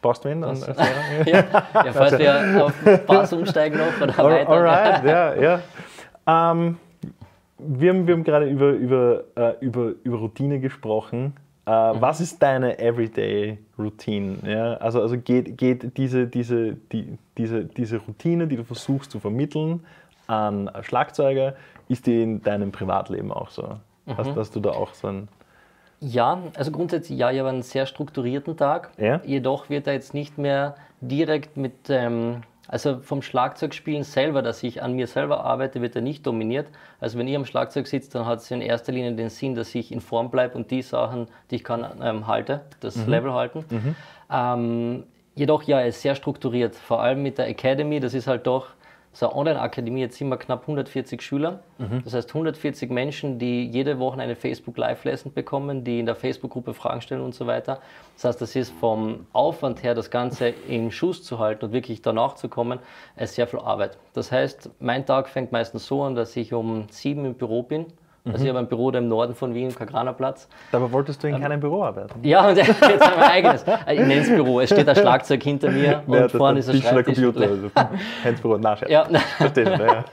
Brauchst 0.01 0.25
du 0.25 0.29
wen? 0.29 0.41
Dann, 0.41 0.57
ja, 1.25 1.43
ja 1.85 1.93
falls 1.93 2.17
wir 2.17 2.65
auf 2.65 2.73
Bass 3.07 3.31
umsteigen 3.31 3.77
noch 3.79 4.01
oder 4.01 4.19
All- 4.19 4.31
weiter. 4.31 4.49
Alright, 4.49 5.03
ja, 5.05 5.33
ja. 5.35 5.59
Ähm, 6.51 6.77
wir, 7.59 7.89
haben, 7.91 8.07
wir 8.07 8.13
haben 8.15 8.23
gerade 8.23 8.47
über, 8.47 8.71
über, 8.71 9.23
äh, 9.35 9.53
über, 9.59 9.93
über 10.03 10.17
Routine 10.17 10.59
gesprochen. 10.59 11.33
Äh, 11.65 11.93
Mhm. 11.93 12.01
Was 12.01 12.19
ist 12.19 12.41
deine 12.41 12.79
Everyday-Routine? 12.79 14.37
Ja? 14.43 14.73
Also, 14.75 15.01
also 15.01 15.17
geht, 15.17 15.57
geht 15.57 15.97
diese, 15.97 16.25
diese, 16.25 16.73
die, 16.91 17.17
diese, 17.37 17.65
diese 17.65 17.97
Routine, 17.97 18.47
die 18.47 18.55
du 18.55 18.63
versuchst 18.63 19.11
zu 19.11 19.19
vermitteln 19.19 19.85
an 20.25 20.69
Schlagzeuger, 20.81 21.55
ist 21.87 22.07
die 22.07 22.23
in 22.23 22.41
deinem 22.41 22.71
Privatleben 22.71 23.31
auch 23.31 23.49
so? 23.49 23.77
Mhm. 24.05 24.17
Hast, 24.17 24.35
hast 24.35 24.55
du 24.55 24.59
da 24.59 24.71
auch 24.71 24.93
so 24.93 25.07
ein. 25.07 25.27
Ja, 25.99 26.39
also 26.55 26.71
grundsätzlich 26.71 27.19
ja, 27.19 27.29
ich 27.29 27.39
habe 27.39 27.49
einen 27.49 27.61
sehr 27.61 27.85
strukturierten 27.85 28.55
Tag. 28.57 28.91
Ja. 28.97 29.21
Jedoch 29.25 29.69
wird 29.69 29.85
er 29.85 29.93
jetzt 29.93 30.13
nicht 30.13 30.37
mehr 30.37 30.75
direkt 31.01 31.57
mit, 31.57 31.89
ähm, 31.89 32.41
also 32.69 32.99
vom 32.99 33.23
Schlagzeugspielen 33.23 34.03
selber, 34.03 34.43
dass 34.43 34.61
ich 34.61 34.83
an 34.83 34.93
mir 34.93 35.07
selber 35.07 35.43
arbeite, 35.43 35.81
wird 35.81 35.95
er 35.95 36.03
nicht 36.03 36.25
dominiert. 36.27 36.67
Also 36.99 37.17
wenn 37.17 37.27
ich 37.27 37.35
am 37.35 37.45
Schlagzeug 37.45 37.87
sitze, 37.87 38.11
dann 38.11 38.27
hat 38.27 38.39
es 38.39 38.51
in 38.51 38.61
erster 38.61 38.91
Linie 38.91 39.13
den 39.13 39.29
Sinn, 39.29 39.55
dass 39.55 39.73
ich 39.73 39.91
in 39.91 40.01
Form 40.01 40.29
bleibe 40.29 40.55
und 40.55 40.69
die 40.69 40.83
Sachen, 40.83 41.27
die 41.49 41.55
ich 41.55 41.63
kann, 41.63 41.83
ähm, 42.01 42.27
halte, 42.27 42.61
das 42.79 43.07
Level 43.07 43.33
halten. 43.33 43.65
Ähm, 44.31 45.03
jedoch 45.33 45.63
ja, 45.63 45.79
er 45.79 45.87
ist 45.87 46.01
sehr 46.01 46.13
strukturiert, 46.13 46.75
vor 46.75 47.01
allem 47.01 47.23
mit 47.23 47.39
der 47.39 47.47
Academy, 47.47 47.99
das 47.99 48.13
ist 48.13 48.27
halt 48.27 48.45
doch 48.45 48.67
so 49.11 49.27
eine 49.27 49.35
Online-Akademie, 49.35 50.01
jetzt 50.01 50.17
sind 50.17 50.29
wir 50.29 50.37
knapp 50.37 50.61
140 50.61 51.21
Schüler. 51.21 51.61
Mhm. 51.77 52.01
Das 52.03 52.13
heißt 52.13 52.29
140 52.29 52.91
Menschen, 52.91 53.39
die 53.39 53.65
jede 53.65 53.99
Woche 53.99 54.19
eine 54.19 54.35
Facebook 54.35 54.77
Live-Lesson 54.77 55.33
bekommen, 55.33 55.83
die 55.83 55.99
in 55.99 56.05
der 56.05 56.15
Facebook-Gruppe 56.15 56.73
Fragen 56.73 57.01
stellen 57.01 57.21
und 57.21 57.33
so 57.33 57.47
weiter. 57.47 57.79
Das 58.15 58.25
heißt, 58.25 58.41
das 58.41 58.55
ist 58.55 58.71
vom 58.71 59.25
Aufwand 59.33 59.81
her, 59.83 59.95
das 59.95 60.11
Ganze 60.11 60.53
im 60.67 60.91
Schuss 60.91 61.23
zu 61.23 61.39
halten 61.39 61.65
und 61.65 61.71
wirklich 61.71 62.01
danach 62.01 62.35
zu 62.35 62.49
kommen, 62.49 62.79
ist 63.17 63.35
sehr 63.35 63.47
viel 63.47 63.59
Arbeit. 63.59 63.97
Das 64.13 64.31
heißt, 64.31 64.69
mein 64.79 65.05
Tag 65.05 65.27
fängt 65.27 65.51
meistens 65.51 65.87
so 65.87 66.03
an, 66.03 66.15
dass 66.15 66.35
ich 66.35 66.53
um 66.53 66.87
sieben 66.89 67.25
im 67.25 67.33
Büro 67.33 67.63
bin. 67.63 67.87
Also 68.25 68.43
ich 68.43 68.49
habe 68.49 68.59
ein 68.59 68.67
Büro 68.67 68.91
da 68.91 68.99
im 68.99 69.07
Norden 69.07 69.33
von 69.33 69.53
Wien, 69.53 69.73
Kagranerplatz. 69.73 70.47
Dabei 70.71 70.91
wolltest 70.91 71.23
du 71.23 71.27
in 71.27 71.39
keinem 71.41 71.59
Büro 71.59 71.83
arbeiten. 71.83 72.19
Ja, 72.23 72.47
und 72.49 72.57
jetzt 72.57 72.81
haben 72.81 73.17
wir 73.17 73.25
ein 73.25 73.31
eigenes. 73.31 73.63
Ich 73.91 73.99
nenne 73.99 74.15
es 74.21 74.29
Büro. 74.29 74.59
Es 74.59 74.69
steht 74.69 74.87
ein 74.87 74.95
Schlagzeug 74.95 75.41
hinter 75.43 75.71
mir 75.71 76.03
und 76.05 76.13
Ja, 76.15 76.29
vorne 76.29 76.59
ist 76.59 76.69
ein 76.69 76.81
Schreibtisch. 76.81 77.15
Computer, 77.21 77.41
also 77.49 77.69
Handsbüro, 78.23 78.57
na, 78.57 78.75
Scherz. 78.75 78.91
Ja, 78.91 79.05
Verstehe 79.37 79.65
schon, 79.77 79.85
ja. 79.87 80.03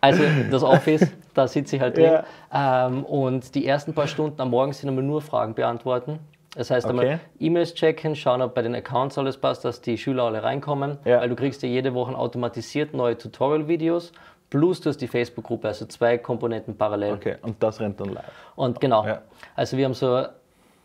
also 0.00 0.22
das 0.50 0.62
Office, 0.62 1.06
da 1.34 1.46
sitze 1.48 1.76
ich 1.76 1.82
halt 1.82 1.96
drin. 1.96 2.12
Ja. 2.52 2.86
Ähm, 2.86 3.04
und 3.04 3.54
die 3.54 3.66
ersten 3.66 3.94
paar 3.94 4.06
Stunden 4.06 4.40
am 4.40 4.50
Morgen 4.50 4.72
sind 4.72 4.88
einmal 4.88 5.04
nur 5.04 5.22
Fragen 5.22 5.54
beantworten. 5.54 6.18
Das 6.56 6.70
heißt, 6.70 6.86
Okay. 6.86 7.00
einmal 7.00 7.20
E-Mails 7.40 7.74
checken, 7.74 8.14
schauen, 8.14 8.40
ob 8.40 8.54
bei 8.54 8.62
den 8.62 8.74
Accounts 8.76 9.18
alles 9.18 9.36
passt, 9.38 9.64
dass 9.64 9.80
die 9.80 9.98
Schüler 9.98 10.24
alle 10.24 10.42
reinkommen. 10.42 10.98
Ja. 11.04 11.20
Weil 11.20 11.28
du 11.28 11.34
kriegst 11.34 11.62
ja 11.62 11.68
jede 11.68 11.94
Woche 11.94 12.16
automatisiert 12.16 12.94
neue 12.94 13.18
Tutorial-Videos. 13.18 14.12
Plus 14.54 14.80
du 14.80 14.88
hast 14.88 14.98
die 15.00 15.08
Facebook-Gruppe, 15.08 15.66
also 15.66 15.84
zwei 15.86 16.16
Komponenten 16.16 16.76
parallel. 16.76 17.14
Okay, 17.14 17.36
und 17.42 17.60
das 17.60 17.80
rennt 17.80 17.98
dann 17.98 18.10
live. 18.10 18.22
Und 18.54 18.80
genau, 18.80 19.04
Ja. 19.04 19.22
also 19.56 19.76
wir 19.76 19.84
haben 19.84 19.94
so, 19.94 20.26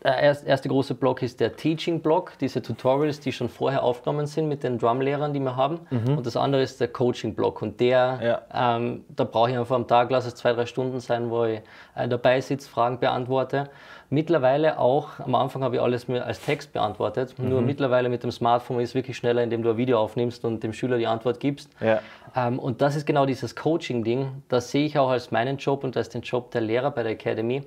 der 0.02 0.18
erst- 0.18 0.46
erste 0.46 0.68
große 0.68 0.94
Block 0.94 1.22
ist 1.22 1.40
der 1.40 1.56
Teaching-Block, 1.56 2.32
diese 2.40 2.62
Tutorials, 2.62 3.20
die 3.20 3.32
schon 3.32 3.48
vorher 3.48 3.82
aufgenommen 3.82 4.26
sind 4.26 4.48
mit 4.48 4.62
den 4.62 4.78
Drum-Lehrern, 4.78 5.32
die 5.34 5.40
wir 5.40 5.56
haben. 5.56 5.80
Und 5.90 6.24
das 6.26 6.36
andere 6.36 6.62
ist 6.62 6.80
der 6.80 6.88
Coaching-Block. 6.88 7.60
Und 7.62 7.80
der, 7.80 8.16
Mhm. 8.16 8.22
Ja. 8.22 8.76
ähm, 8.76 9.04
da 9.14 9.24
brauche 9.24 9.50
ich 9.50 9.58
einfach 9.58 9.76
am 9.76 9.86
Tag, 9.86 10.10
lass 10.10 10.26
es 10.26 10.34
zwei, 10.34 10.52
drei 10.54 10.64
Stunden 10.66 11.00
sein, 11.00 11.30
wo 11.30 11.44
ich 11.44 11.60
äh, 11.96 12.08
dabei 12.08 12.40
sitze, 12.40 12.68
Fragen 12.70 12.98
beantworte. 12.98 13.68
Mittlerweile 14.12 14.78
auch, 14.78 15.20
am 15.20 15.34
Anfang 15.36 15.62
habe 15.62 15.76
ich 15.76 15.82
alles 15.82 16.08
mir 16.08 16.24
als 16.24 16.40
Text 16.40 16.72
beantwortet. 16.72 17.38
Mhm. 17.38 17.48
Nur 17.50 17.62
mittlerweile 17.62 18.08
mit 18.08 18.22
dem 18.24 18.30
Smartphone 18.32 18.80
ist 18.80 18.90
es 18.90 18.94
wirklich 18.94 19.16
schneller, 19.16 19.42
indem 19.42 19.62
du 19.62 19.70
ein 19.70 19.76
Video 19.76 20.00
aufnimmst 20.00 20.44
und 20.44 20.62
dem 20.64 20.72
Schüler 20.72 20.98
die 20.98 21.06
Antwort 21.06 21.38
gibst. 21.40 21.68
Ja. 21.80 22.00
Ähm, 22.34 22.58
und 22.58 22.80
das 22.80 22.96
ist 22.96 23.06
genau 23.06 23.26
dieses 23.26 23.54
Coaching-Ding. 23.54 24.42
Das 24.48 24.70
sehe 24.70 24.86
ich 24.86 24.98
auch 24.98 25.10
als 25.10 25.30
meinen 25.30 25.58
Job 25.58 25.84
und 25.84 25.96
als 25.96 26.08
den 26.08 26.22
Job 26.22 26.50
der 26.52 26.62
Lehrer 26.62 26.90
bei 26.90 27.02
der 27.02 27.12
Academy. 27.12 27.62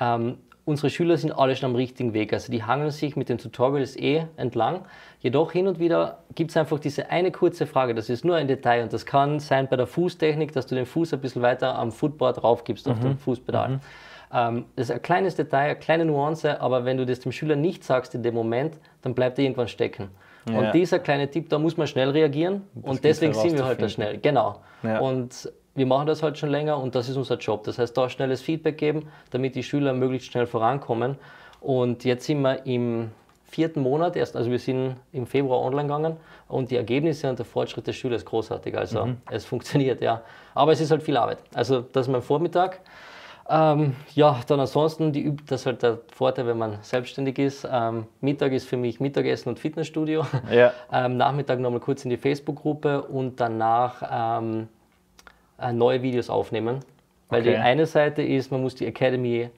Ähm, 0.00 0.38
unsere 0.64 0.90
Schüler 0.90 1.16
sind 1.16 1.32
alle 1.32 1.56
schon 1.56 1.70
am 1.70 1.76
richtigen 1.76 2.14
Weg. 2.14 2.32
Also 2.32 2.52
die 2.52 2.62
hangeln 2.62 2.90
sich 2.90 3.16
mit 3.16 3.28
den 3.28 3.38
Tutorials 3.38 3.96
eh 3.96 4.26
entlang. 4.36 4.84
Jedoch 5.20 5.52
hin 5.52 5.66
und 5.66 5.78
wieder 5.78 6.22
gibt 6.34 6.50
es 6.50 6.56
einfach 6.56 6.78
diese 6.78 7.10
eine 7.10 7.32
kurze 7.32 7.66
Frage. 7.66 7.94
Das 7.94 8.08
ist 8.08 8.24
nur 8.24 8.36
ein 8.36 8.48
Detail 8.48 8.82
und 8.82 8.92
das 8.92 9.06
kann 9.06 9.40
sein 9.40 9.68
bei 9.68 9.76
der 9.76 9.86
Fußtechnik, 9.86 10.52
dass 10.52 10.66
du 10.66 10.74
den 10.74 10.86
Fuß 10.86 11.14
ein 11.14 11.20
bisschen 11.20 11.42
weiter 11.42 11.76
am 11.76 11.90
Footboard 11.90 12.42
raufgibst 12.42 12.88
auf 12.88 13.00
dem 13.00 13.18
Fußpedal. 13.18 13.80
Ähm, 14.32 14.64
das 14.76 14.88
ist 14.88 14.94
ein 14.94 15.02
kleines 15.02 15.34
Detail, 15.34 15.70
eine 15.70 15.76
kleine 15.76 16.04
Nuance, 16.04 16.60
aber 16.60 16.84
wenn 16.84 16.96
du 16.96 17.04
das 17.04 17.20
dem 17.20 17.32
Schüler 17.32 17.56
nicht 17.56 17.84
sagst 17.84 18.14
in 18.14 18.22
dem 18.22 18.34
Moment, 18.34 18.78
dann 19.02 19.14
bleibt 19.14 19.38
er 19.38 19.44
irgendwann 19.44 19.68
stecken. 19.68 20.10
Ja. 20.48 20.58
Und 20.58 20.74
dieser 20.74 20.98
kleine 20.98 21.30
Tipp, 21.30 21.48
da 21.50 21.58
muss 21.58 21.76
man 21.76 21.86
schnell 21.86 22.10
reagieren 22.10 22.62
und 22.74 22.92
gilt 22.92 23.04
deswegen 23.04 23.34
sind 23.34 23.56
wir 23.56 23.64
halt 23.64 23.80
da 23.80 23.88
schnell. 23.88 24.18
Genau. 24.18 24.60
Ja. 24.82 25.00
Und 25.00 25.52
wir 25.74 25.86
machen 25.86 26.06
das 26.06 26.22
halt 26.22 26.36
schon 26.38 26.50
länger 26.50 26.78
und 26.78 26.94
das 26.94 27.08
ist 27.08 27.16
unser 27.16 27.36
Job. 27.36 27.64
Das 27.64 27.78
heißt, 27.78 27.96
da 27.96 28.08
schnelles 28.08 28.42
Feedback 28.42 28.78
geben, 28.78 29.08
damit 29.30 29.54
die 29.54 29.62
Schüler 29.62 29.92
möglichst 29.92 30.30
schnell 30.30 30.46
vorankommen. 30.46 31.16
Und 31.60 32.04
jetzt 32.04 32.26
sind 32.26 32.42
wir 32.42 32.66
im 32.66 33.10
vierten 33.44 33.80
Monat 33.82 34.16
erst, 34.16 34.34
also 34.36 34.50
wir 34.50 34.58
sind 34.58 34.96
im 35.12 35.26
Februar 35.26 35.60
online 35.60 35.84
gegangen 35.88 36.16
und 36.48 36.70
die 36.70 36.76
Ergebnisse 36.76 37.28
und 37.28 37.38
der 37.38 37.46
Fortschritt 37.46 37.86
der 37.86 37.92
Schüler 37.92 38.16
ist 38.16 38.24
großartig. 38.26 38.76
Also 38.76 39.06
Mhm. 39.06 39.16
es 39.30 39.44
funktioniert, 39.44 40.00
ja. 40.00 40.22
Aber 40.54 40.72
es 40.72 40.80
ist 40.80 40.90
halt 40.90 41.02
viel 41.02 41.16
Arbeit. 41.16 41.38
Also 41.54 41.80
das 41.80 42.06
ist 42.06 42.12
mein 42.12 42.22
Vormittag. 42.22 42.80
Ähm, 43.48 43.96
ja, 44.14 44.40
dann 44.46 44.60
ansonsten, 44.60 45.12
die, 45.12 45.34
das 45.46 45.62
ist 45.62 45.66
halt 45.66 45.82
der 45.82 45.98
Vorteil, 46.14 46.46
wenn 46.46 46.58
man 46.58 46.78
selbstständig 46.82 47.38
ist. 47.38 47.68
Ähm, 47.70 48.06
Mittag 48.20 48.52
ist 48.52 48.66
für 48.68 48.76
mich 48.76 49.00
Mittagessen 49.00 49.48
und 49.50 49.58
Fitnessstudio. 49.58 50.24
Ja. 50.50 50.72
Ähm, 50.92 51.16
Nachmittag 51.16 51.58
nochmal 51.58 51.80
kurz 51.80 52.04
in 52.04 52.10
die 52.10 52.16
Facebook-Gruppe 52.16 53.02
und 53.02 53.40
danach 53.40 54.38
ähm, 54.40 54.60
äh, 54.62 54.81
neue 55.72 56.02
Videos 56.02 56.30
aufnehmen. 56.30 56.80
Weil 57.28 57.42
die 57.42 57.50
Okay. 57.50 57.58
eine 57.58 57.86
Seite 57.86 58.22
ist, 58.22 58.50
man 58.52 58.60
muss 58.62 58.74
die 58.74 58.86
Academy 58.86 59.48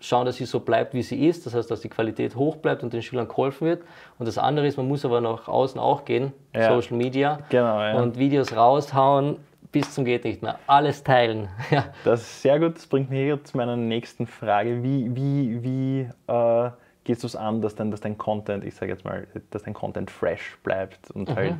schauen, 0.00 0.26
dass 0.26 0.36
sie 0.36 0.44
so 0.44 0.60
bleibt, 0.60 0.92
wie 0.92 1.02
sie 1.02 1.26
ist. 1.26 1.46
Das 1.46 1.54
heißt, 1.54 1.70
dass 1.70 1.80
die 1.80 1.88
Qualität 1.88 2.36
hoch 2.36 2.56
bleibt 2.56 2.82
und 2.82 2.92
den 2.92 3.00
Schülern 3.00 3.26
geholfen 3.28 3.66
wird. 3.66 3.82
Und 4.18 4.26
das 4.26 4.36
andere 4.36 4.66
ist, 4.66 4.76
man 4.76 4.86
muss 4.86 5.04
aber 5.04 5.20
nach 5.22 5.48
außen 5.48 5.80
auch 5.80 6.04
gehen, 6.04 6.32
Ja. 6.54 6.68
Social 6.68 6.96
Media. 6.98 7.38
Genau, 7.48 7.80
ja. 7.80 7.94
Und 7.94 8.18
Videos 8.18 8.54
raushauen 8.54 9.36
bis 9.72 9.92
zum 9.94 10.04
geht 10.04 10.24
nicht 10.24 10.42
mehr. 10.42 10.58
Alles 10.66 11.02
teilen. 11.02 11.48
Ja. 11.70 11.86
Das 12.04 12.20
ist 12.20 12.42
sehr 12.42 12.60
gut. 12.60 12.76
Das 12.76 12.86
bringt 12.86 13.10
mich 13.10 13.42
zu 13.44 13.56
meiner 13.56 13.76
nächsten 13.76 14.26
Frage. 14.26 14.82
Wie, 14.82 15.10
wie, 15.16 15.62
wie 15.62 16.00
äh, 16.32 16.70
gehst 17.04 17.22
du 17.22 17.26
es 17.26 17.34
an, 17.34 17.60
dass, 17.62 17.74
denn, 17.74 17.90
dass 17.90 18.00
dein 18.02 18.18
Content, 18.18 18.64
ich 18.64 18.74
sage 18.74 18.92
jetzt 18.92 19.04
mal, 19.04 19.26
dass 19.50 19.62
dein 19.62 19.74
Content 19.74 20.10
fresh 20.10 20.58
bleibt 20.62 21.10
und 21.12 21.34
halt 21.34 21.54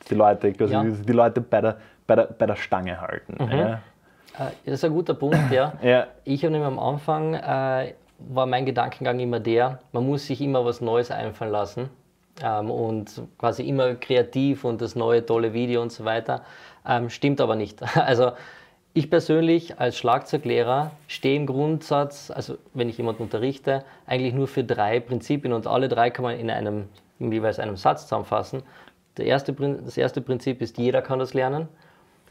dass 0.00 0.08
die 0.08 0.14
Leute, 0.14 0.52
quasi, 0.52 0.72
Ja. 0.72 0.82
die 0.84 1.12
Leute 1.12 1.40
bei 1.42 1.60
der, 1.60 1.76
bei 2.12 2.16
der, 2.16 2.24
bei 2.26 2.46
der 2.46 2.56
Stange 2.56 3.00
halten? 3.00 3.36
Ja? 3.50 3.74
Äh, 4.38 4.50
Das 4.66 4.74
ist 4.74 4.84
ein 4.84 4.92
guter 4.92 5.14
Punkt, 5.14 5.50
ja. 5.50 5.72
Ja. 5.82 6.06
Ich 6.24 6.44
habe 6.44 6.52
nämlich 6.52 6.66
am 6.66 6.78
Anfang, 6.78 7.34
äh, 7.34 7.94
war 8.18 8.46
mein 8.46 8.66
Gedankengang 8.66 9.18
immer 9.18 9.40
der, 9.40 9.78
man 9.92 10.06
muss 10.06 10.26
sich 10.26 10.40
immer 10.42 10.64
was 10.64 10.80
Neues 10.80 11.10
einfallen 11.10 11.50
lassen 11.52 11.88
ähm, 12.42 12.70
und 12.70 13.22
quasi 13.38 13.66
immer 13.66 13.94
kreativ 13.94 14.64
und 14.64 14.80
das 14.82 14.94
neue 14.94 15.24
tolle 15.24 15.54
Video 15.54 15.80
und 15.80 15.90
so 15.90 16.04
weiter. 16.04 16.42
Ähm, 16.86 17.08
stimmt 17.08 17.40
aber 17.40 17.56
nicht. 17.56 17.80
Also 17.96 18.32
ich 18.94 19.08
persönlich 19.08 19.80
als 19.80 19.96
Schlagzeuglehrer 19.96 20.90
stehe 21.08 21.36
im 21.36 21.46
Grundsatz, 21.46 22.30
also 22.30 22.58
wenn 22.74 22.90
ich 22.90 22.98
jemanden 22.98 23.22
unterrichte, 23.22 23.84
eigentlich 24.06 24.34
nur 24.34 24.48
für 24.48 24.64
drei 24.64 25.00
Prinzipien 25.00 25.54
und 25.54 25.66
alle 25.66 25.88
drei 25.88 26.10
kann 26.10 26.24
man 26.24 26.38
in 26.38 26.50
einem 26.50 26.90
in 27.18 27.32
jeweils 27.32 27.58
einem 27.58 27.76
Satz 27.78 28.02
zusammenfassen. 28.02 28.62
Der 29.16 29.26
erste, 29.26 29.52
das 29.54 29.96
erste 29.96 30.20
Prinzip 30.20 30.60
ist, 30.60 30.76
jeder 30.76 31.00
kann 31.02 31.18
das 31.18 31.34
lernen. 31.34 31.68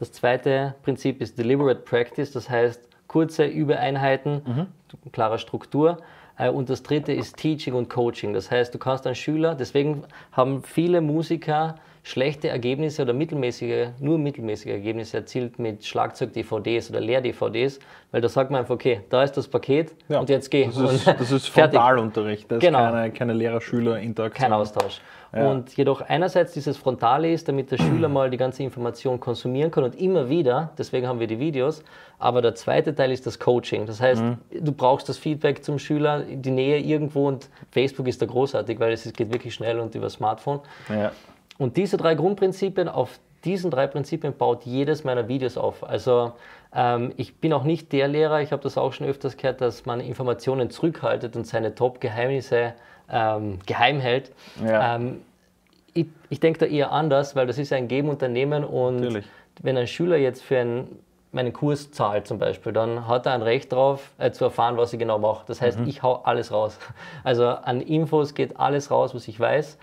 Das 0.02 0.10
zweite 0.10 0.74
Prinzip 0.82 1.20
ist 1.20 1.38
Deliberate 1.38 1.78
Practice, 1.82 2.32
das 2.32 2.50
heißt 2.50 2.88
kurze 3.06 3.44
Übeeinheiten, 3.44 4.66
klare 5.12 5.38
Struktur. 5.38 5.98
Äh, 6.36 6.48
Und 6.48 6.70
das 6.70 6.82
dritte 6.82 7.12
ist 7.12 7.36
Teaching 7.36 7.74
und 7.74 7.88
Coaching. 7.88 8.32
Das 8.32 8.50
heißt, 8.50 8.74
du 8.74 8.78
kannst 8.80 9.06
einen 9.06 9.14
Schüler, 9.14 9.54
deswegen 9.54 10.02
haben 10.32 10.64
viele 10.64 11.00
Musiker 11.02 11.76
schlechte 12.04 12.48
Ergebnisse 12.48 13.02
oder 13.02 13.12
mittelmäßige, 13.12 13.90
nur 14.00 14.18
mittelmäßige 14.18 14.72
Ergebnisse 14.72 15.18
erzielt 15.18 15.58
mit 15.58 15.84
Schlagzeug-DVDs 15.84 16.90
oder 16.90 17.00
Lehr-DVDs, 17.00 17.78
weil 18.10 18.20
da 18.20 18.28
sagt 18.28 18.50
man 18.50 18.60
einfach, 18.60 18.74
okay, 18.74 19.02
da 19.08 19.22
ist 19.22 19.36
das 19.36 19.46
Paket 19.46 19.94
Ja. 20.08 20.18
und 20.20 20.28
jetzt 20.28 20.50
geh. 20.50 20.66
Das 20.66 20.76
ist, 20.78 21.06
das 21.06 21.30
ist. 21.30 21.48
Frontalunterricht, 21.52 22.50
das 22.50 22.58
Genau. 22.58 22.84
ist 22.86 22.90
keine, 22.92 23.10
keine 23.12 23.32
Lehrer-Schüler-Interaktion. 23.34 24.42
Kein 24.42 24.52
Austausch. 24.52 25.00
Ja. 25.34 25.50
Und 25.50 25.74
jedoch 25.78 26.02
einerseits 26.02 26.52
dieses 26.52 26.76
Frontale 26.76 27.32
ist, 27.32 27.48
damit 27.48 27.70
der 27.70 27.78
Schüler 27.78 28.08
mal 28.10 28.28
die 28.28 28.36
ganze 28.36 28.62
Information 28.64 29.18
konsumieren 29.18 29.70
kann 29.70 29.82
und 29.84 29.94
immer 29.98 30.28
wieder, 30.28 30.72
deswegen 30.76 31.06
haben 31.06 31.20
wir 31.20 31.26
die 31.26 31.38
Videos, 31.38 31.82
aber 32.18 32.42
der 32.42 32.54
zweite 32.54 32.94
Teil 32.94 33.10
ist 33.12 33.26
das 33.26 33.38
Coaching. 33.38 33.86
Das 33.86 34.00
heißt, 34.00 34.22
Mhm. 34.22 34.36
du 34.60 34.72
brauchst 34.72 35.08
das 35.08 35.16
Feedback 35.16 35.64
zum 35.64 35.78
Schüler, 35.78 36.20
die 36.22 36.50
Nähe 36.50 36.78
irgendwo 36.80 37.28
und 37.28 37.48
Facebook 37.70 38.08
ist 38.08 38.20
da 38.20 38.26
großartig, 38.26 38.78
weil 38.78 38.92
es 38.92 39.10
geht 39.14 39.32
wirklich 39.32 39.54
schnell 39.54 39.78
und 39.80 39.94
über 39.94 40.10
Smartphone. 40.10 40.60
Ja. 40.90 41.12
Und 41.62 41.76
diese 41.76 41.96
drei 41.96 42.14
Grundprinzipien, 42.14 42.88
auf 42.88 43.20
diesen 43.44 43.70
drei 43.70 43.86
Prinzipien 43.86 44.36
baut 44.36 44.64
jedes 44.64 45.04
meiner 45.04 45.28
Videos 45.28 45.56
auf. 45.56 45.84
Also 45.84 46.32
ähm, 46.74 47.12
ich 47.16 47.36
bin 47.36 47.52
auch 47.52 47.64
nicht 47.64 47.92
der 47.92 48.08
Lehrer, 48.08 48.40
ich 48.40 48.52
habe 48.52 48.62
das 48.62 48.78
auch 48.78 48.92
schon 48.92 49.06
öfters 49.06 49.36
gehört, 49.36 49.60
dass 49.60 49.86
man 49.86 50.00
Informationen 50.00 50.70
zurückhaltet 50.70 51.36
und 51.36 51.46
seine 51.46 51.74
Top-Geheimnisse 51.74 52.74
ähm, 53.10 53.58
geheim 53.66 54.00
hält. 54.00 54.32
Ja. 54.64 54.96
Ähm, 54.96 55.22
ich 55.94 56.06
ich 56.30 56.40
denke 56.40 56.60
da 56.60 56.66
eher 56.66 56.90
anders, 56.92 57.36
weil 57.36 57.46
das 57.46 57.58
ist 57.58 57.72
ein 57.72 57.86
Geben 57.86 58.08
und 58.08 58.22
ein 58.22 58.32
Nehmen 58.32 58.64
und 58.64 59.00
Natürlich. 59.00 59.26
wenn 59.60 59.76
ein 59.76 59.86
Schüler 59.86 60.16
jetzt 60.16 60.42
für 60.42 60.58
einen, 60.58 60.98
meinen 61.32 61.52
Kurs 61.52 61.90
zahlt 61.92 62.26
zum 62.26 62.38
Beispiel, 62.38 62.72
dann 62.72 63.06
hat 63.06 63.26
er 63.26 63.34
ein 63.34 63.42
Recht 63.42 63.72
darauf, 63.72 64.10
äh, 64.18 64.30
zu 64.30 64.44
erfahren, 64.44 64.76
was 64.78 64.92
ich 64.92 64.98
genau 64.98 65.18
mache. 65.18 65.44
Das 65.46 65.60
heißt, 65.60 65.80
ich 65.86 66.02
hau 66.02 66.22
alles 66.24 66.50
raus. 66.50 66.78
Also 67.24 67.46
an 67.46 67.80
Infos 67.80 68.34
geht 68.34 68.58
alles 68.58 68.90
raus, 68.90 69.14
was 69.14 69.28
ich 69.28 69.38
weiß. 69.38 69.78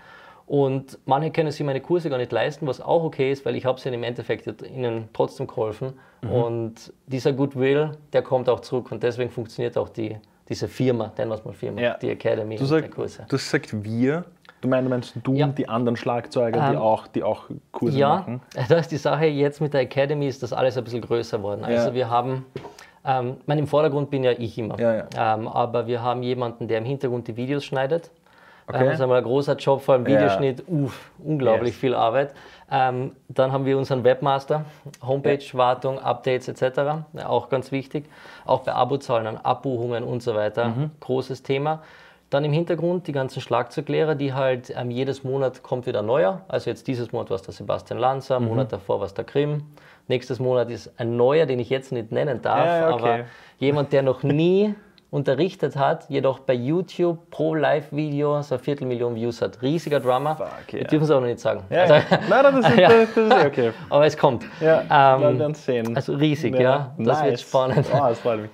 Und 0.50 0.98
manche 1.06 1.30
können 1.30 1.52
sich 1.52 1.64
meine 1.64 1.80
Kurse 1.80 2.10
gar 2.10 2.16
nicht 2.18 2.32
leisten, 2.32 2.66
was 2.66 2.80
auch 2.80 3.04
okay 3.04 3.30
ist, 3.30 3.46
weil 3.46 3.54
ich 3.54 3.64
habe 3.64 3.78
sie 3.80 3.88
im 3.88 4.02
Endeffekt 4.02 4.48
ihnen 4.64 5.08
trotzdem 5.12 5.46
geholfen. 5.46 5.92
Und 6.28 6.92
dieser 7.06 7.32
Goodwill, 7.32 7.92
der 8.12 8.22
kommt 8.22 8.48
auch 8.48 8.58
zurück. 8.58 8.90
Und 8.90 9.00
deswegen 9.04 9.30
funktioniert 9.30 9.78
auch 9.78 9.88
die, 9.88 10.16
diese 10.48 10.66
Firma, 10.66 11.12
nennen 11.16 11.30
wir 11.30 11.36
es 11.36 11.44
mal 11.44 11.54
Firma, 11.54 11.80
Ja. 11.80 11.96
die 11.98 12.10
Academy 12.10 12.56
Du, 12.56 12.64
sag, 12.64 12.80
der 12.82 12.90
Kurse. 12.90 13.24
du 13.28 13.36
hast 13.36 13.52
gesagt 13.52 13.84
wir. 13.84 14.24
Du 14.60 14.66
meinst, 14.66 15.14
du 15.22 15.34
Ja. 15.34 15.46
und 15.46 15.56
die 15.56 15.68
anderen 15.68 15.94
Schlagzeuger, 15.96 16.68
die, 16.68 16.74
Ähm, 16.74 16.80
auch, 16.82 17.06
die 17.06 17.22
auch 17.22 17.44
Kurse 17.70 17.96
Ja, 17.96 18.08
machen? 18.16 18.42
da 18.68 18.74
ist 18.78 18.90
die 18.90 18.96
Sache, 18.96 19.26
jetzt 19.26 19.60
mit 19.60 19.72
der 19.72 19.82
Academy 19.82 20.26
ist 20.26 20.42
das 20.42 20.52
alles 20.52 20.76
ein 20.76 20.82
bisschen 20.82 21.00
größer 21.00 21.38
geworden. 21.38 21.62
Also 21.64 21.90
Ja. 21.90 21.94
wir 21.94 22.10
haben, 22.10 22.44
ähm, 23.04 23.36
mein, 23.46 23.60
im 23.60 23.68
Vordergrund 23.68 24.10
bin 24.10 24.24
ja 24.24 24.32
ich 24.32 24.58
immer, 24.58 24.80
Ja, 24.80 25.06
Ähm, 25.16 25.46
aber 25.46 25.86
wir 25.86 26.02
haben 26.02 26.24
jemanden, 26.24 26.66
der 26.66 26.78
im 26.78 26.84
Hintergrund 26.86 27.28
die 27.28 27.36
Videos 27.36 27.64
schneidet. 27.64 28.10
Okay. 28.74 28.84
Das 28.84 28.94
ist 28.94 29.00
einmal 29.00 29.18
ein 29.18 29.24
großer 29.24 29.56
Job, 29.56 29.82
vor 29.82 29.94
allem 29.94 30.06
Ja. 30.06 30.16
Videoschnitt, 30.16 30.64
uff, 30.68 31.10
unglaublich 31.24 31.70
Yes. 31.72 31.80
viel 31.80 31.94
Arbeit. 31.94 32.34
Ähm, 32.70 33.12
dann 33.28 33.52
haben 33.52 33.64
wir 33.66 33.76
unseren 33.76 34.04
Webmaster, 34.04 34.64
Homepage-Wartung, 35.04 35.98
Updates 35.98 36.48
etc. 36.48 36.78
Ja, 37.14 37.28
auch 37.28 37.48
ganz 37.48 37.72
wichtig. 37.72 38.04
Auch 38.44 38.60
bei 38.60 38.72
Abozahlen, 38.72 39.36
Abbuchungen 39.44 40.04
und 40.04 40.22
so 40.22 40.34
weiter. 40.34 40.68
Mhm. 40.68 40.90
Großes 41.00 41.42
Thema. 41.42 41.82
Dann 42.30 42.44
im 42.44 42.52
Hintergrund 42.52 43.08
die 43.08 43.12
ganzen 43.12 43.40
Schlagzeuglehrer, 43.40 44.14
die 44.14 44.32
halt 44.34 44.72
ähm, 44.76 44.92
jedes 44.92 45.24
Monat 45.24 45.64
kommt 45.64 45.86
wieder 45.86 45.98
ein 45.98 46.06
neuer. 46.06 46.42
Also 46.46 46.70
jetzt 46.70 46.86
dieses 46.86 47.10
Monat 47.10 47.28
war 47.30 47.34
es 47.36 47.42
der 47.42 47.52
Sebastian 47.54 47.98
Lanzer, 47.98 48.38
Mhm. 48.38 48.46
Monat 48.46 48.72
davor 48.72 49.00
war 49.00 49.06
es 49.06 49.14
der 49.14 49.24
Grimm. 49.24 49.64
Nächstes 50.06 50.38
Monat 50.38 50.70
ist 50.70 50.92
ein 50.98 51.16
neuer, 51.16 51.46
den 51.46 51.58
ich 51.58 51.70
jetzt 51.70 51.90
nicht 51.90 52.12
nennen 52.12 52.40
darf, 52.40 52.66
Ja, 52.66 52.78
ja, 52.88 52.94
okay. 52.94 53.02
aber 53.02 53.18
jemand, 53.58 53.92
der 53.92 54.02
noch 54.02 54.22
nie 54.22 54.74
unterrichtet 55.10 55.76
hat, 55.76 56.08
jedoch 56.08 56.38
bei 56.40 56.54
YouTube 56.54 57.30
pro 57.30 57.54
Live-Video 57.54 58.42
so 58.42 58.54
eine 58.54 58.62
Viertelmillion 58.62 59.14
Views 59.16 59.42
hat. 59.42 59.60
Riesiger 59.60 59.98
Drummer. 60.00 60.36
Fuck, 60.36 60.48
Wir 60.72 60.82
ja. 60.82 60.86
dürfen 60.86 61.04
es 61.04 61.10
auch 61.10 61.20
noch 61.20 61.26
nicht 61.26 61.40
sagen. 61.40 61.64
Ja, 61.68 61.80
Also, 61.82 61.94
ja. 61.94 62.02
Nein, 62.10 62.42
nein, 62.44 62.62
das 62.62 62.70
ist, 62.70 62.78
Ja. 62.78 62.88
das, 62.88 63.14
das 63.14 63.24
ist 63.38 63.44
eh 63.44 63.46
okay. 63.46 63.72
aber 63.88 64.06
es 64.06 64.16
kommt. 64.16 64.44
Ja, 64.60 64.80
Ähm, 65.16 65.20
wir 65.22 65.38
werden 65.40 65.54
sehen. 65.54 65.96
also 65.96 66.14
riesig, 66.14 66.58
ja. 66.58 66.94
Das 66.98 67.22
wird 67.22 67.30
nice. 67.32 67.42
spannend. 67.42 67.86
Oh, 67.92 67.98
das 68.08 68.20
freut 68.20 68.40
mich. 68.42 68.50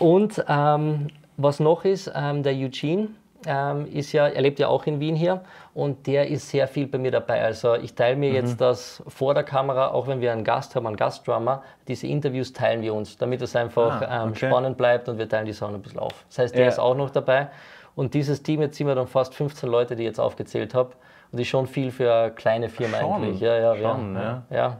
Und 0.00 0.44
ähm, 0.48 1.08
was 1.36 1.60
noch 1.60 1.84
ist, 1.84 2.10
ähm, 2.14 2.42
der 2.42 2.54
Eugene 2.54 3.08
ähm, 3.46 3.86
ist 3.92 4.12
ja, 4.12 4.26
er 4.28 4.42
lebt 4.42 4.58
ja 4.58 4.68
auch 4.68 4.86
in 4.86 5.00
Wien 5.00 5.16
hier 5.16 5.40
und 5.74 6.06
der 6.06 6.28
ist 6.28 6.48
sehr 6.50 6.68
viel 6.68 6.86
bei 6.86 6.98
mir 6.98 7.10
dabei. 7.10 7.42
Also 7.42 7.74
ich 7.74 7.94
teile 7.94 8.16
mir 8.16 8.30
Mhm. 8.30 8.34
jetzt 8.36 8.60
das 8.60 9.02
vor 9.08 9.34
der 9.34 9.44
Kamera, 9.44 9.88
auch 9.88 10.06
wenn 10.06 10.20
wir 10.20 10.32
einen 10.32 10.44
Gast 10.44 10.74
haben, 10.76 10.86
einen 10.86 10.96
Gastdrummer, 10.96 11.62
diese 11.88 12.06
Interviews 12.06 12.52
teilen 12.52 12.82
wir 12.82 12.92
uns, 12.94 13.16
damit 13.16 13.40
es 13.42 13.56
einfach 13.56 14.02
Ah, 14.02 14.24
ähm, 14.24 14.30
okay. 14.30 14.46
spannend 14.48 14.76
bleibt 14.76 15.08
und 15.08 15.18
wir 15.18 15.28
teilen 15.28 15.46
die 15.46 15.52
Sachen 15.52 15.74
ein 15.74 15.82
bisschen 15.82 16.00
auf. 16.00 16.24
Das 16.28 16.38
heißt, 16.38 16.54
der 16.54 16.62
Ja. 16.62 16.68
ist 16.68 16.78
auch 16.78 16.94
noch 16.94 17.10
dabei. 17.10 17.48
Und 17.96 18.14
dieses 18.14 18.42
Team, 18.42 18.60
jetzt 18.62 18.76
sind 18.76 18.86
wir 18.86 18.94
dann 18.94 19.06
fast 19.06 19.34
15 19.34 19.68
Leute, 19.68 19.96
die 19.96 20.02
ich 20.02 20.08
jetzt 20.08 20.20
aufgezählt 20.20 20.74
habe. 20.74 20.90
Und 21.32 21.38
das 21.38 21.40
ist 21.42 21.48
schon 21.48 21.66
viel 21.66 21.90
für 21.90 22.12
eine 22.12 22.30
kleine 22.32 22.68
Firma 22.68 22.98
Schon, 22.98 23.12
eigentlich. 23.22 23.40
Ja, 23.40 23.56
ja, 23.56 23.76
schon, 23.76 24.14
ja, 24.14 24.22
ja. 24.50 24.56
ja. 24.56 24.76